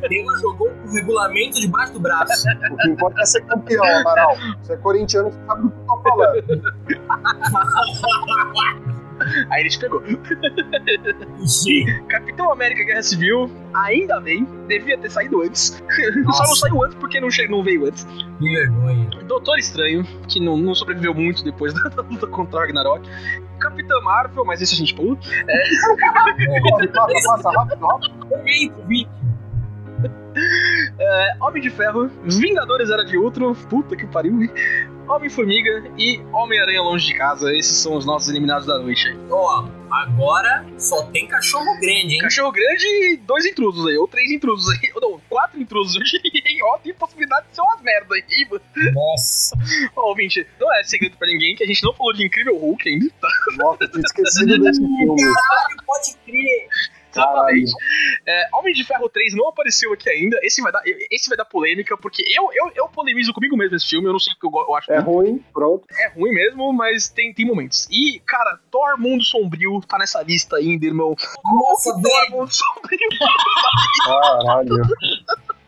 [0.09, 2.47] Taylor jogou com o regulamento debaixo do braço.
[2.73, 4.37] O que importa é ser campeão, Amaral.
[4.63, 6.45] Você é corintiano, você sabe do que eu tô falando.
[9.51, 10.03] Aí ele te pegou.
[11.41, 15.83] Ixi, Capitão América Guerra Civil, ainda bem, devia ter saído antes.
[16.33, 18.05] Só não saiu antes porque não, che- não veio antes.
[18.05, 19.09] que vergonha.
[19.27, 23.09] Doutor Estranho, que não, não sobreviveu muito depois da, luta contra o Ragnarok.
[23.61, 25.17] Capitã Marvel, mas isso a gente pula.
[26.63, 28.15] Corre, passa, passa, rápido, rápido.
[30.99, 34.51] É, Homem de Ferro, Vingadores Era de Ultron, puta que pariu, hein?
[35.09, 37.55] Homem-Formiga e Homem-Aranha Longe de Casa.
[37.55, 39.17] Esses são os nossos eliminados da noite aí.
[39.31, 42.19] Ó, agora só tem cachorro grande, hein?
[42.19, 46.59] Cachorro grande e dois intrusos aí, ou três intrusos aí, ou não, quatro intrusos, hein?
[46.65, 48.63] Ó, tem possibilidade de ser umas merda aí, mano.
[48.95, 49.57] Nossa.
[49.97, 52.89] Ó, ouvinte, não é segredo pra ninguém que a gente não falou de Incrível Hulk
[52.89, 53.29] ainda, tá?
[53.59, 55.23] Nossa, eu tinha esquecido desse filme.
[55.23, 56.69] Caralho, pode crer.
[57.15, 57.73] Exatamente.
[58.27, 60.39] É, Homem de Ferro 3 não apareceu aqui ainda.
[60.43, 63.89] Esse vai dar, esse vai dar polêmica, porque eu, eu, eu polemizo comigo mesmo esse
[63.89, 64.07] filme.
[64.09, 65.85] Eu não sei o que eu, eu acho É que ruim, pronto.
[65.99, 67.87] é ruim mesmo, mas tem, tem momentos.
[67.91, 71.15] E, cara, Thor Mundo Sombrio tá nessa lista ainda, irmão.
[71.45, 72.31] Nossa, Thor velho.
[72.31, 73.09] Mundo Sombrio.
[74.05, 74.83] Caralho.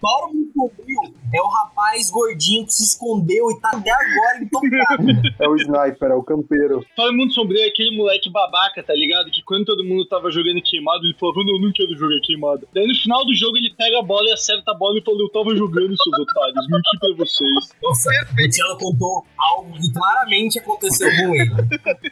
[0.00, 5.07] Thor muito sombrio é o rapaz gordinho que se escondeu e tá até agora intocado.
[5.39, 6.85] É o sniper, é o campeiro.
[6.97, 9.31] Todo mundo sombrio é aquele moleque babaca, tá ligado?
[9.31, 12.66] Que quando todo mundo tava jogando queimado, ele falava, não, eu não quero jogar queimado.
[12.72, 15.18] Daí no final do jogo ele pega a bola e acerta a bola e fala,
[15.20, 17.74] eu tava jogando, seus otários, menti pra vocês.
[17.83, 21.51] Nossa, o Luciano contou algo que claramente aconteceu com ele.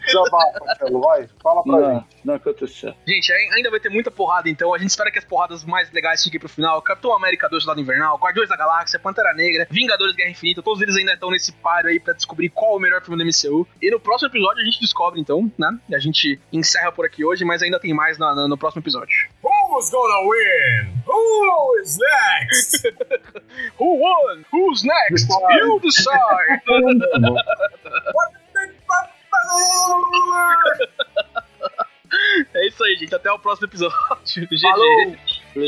[0.06, 1.28] Desabafa, Tchelo, vai.
[1.42, 2.06] Fala pra Não, gente.
[2.24, 2.94] não aconteceu.
[3.06, 4.74] Gente, ai- ainda vai ter muita porrada, então.
[4.74, 6.80] A gente espera que as porradas mais legais fiquem pro final.
[6.82, 10.96] Capitão América 2 Lado Invernal, Guardiões da Galáxia, Pantera Negra, Vingadores Guerra Infinita, todos eles
[10.96, 13.66] ainda estão nesse páreo aí pra descobrir qual é o melhor filme do MCU.
[13.80, 15.70] E no próximo episódio a gente descobre, então, né?
[15.94, 19.16] A gente encerra por aqui hoje, mas ainda tem mais na- na- no próximo episódio.
[19.42, 20.88] Who's gonna win?
[21.06, 22.92] Who is next?
[23.78, 24.42] Who won?
[24.52, 25.28] Who's next?
[25.28, 25.58] Decide.
[25.60, 26.62] You decide!
[32.54, 33.14] é isso aí, gente.
[33.14, 33.96] Até o próximo episódio.
[34.24, 35.18] GG.
[35.56, 35.66] E a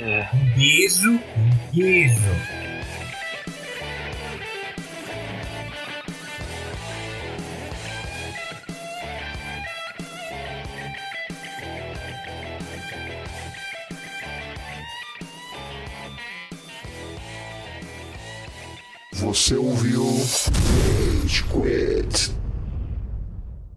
[0.00, 1.20] é, Um Beijo,
[1.72, 2.14] beijo.
[19.12, 20.04] Você ouviu
[21.22, 22.43] Rage Quit.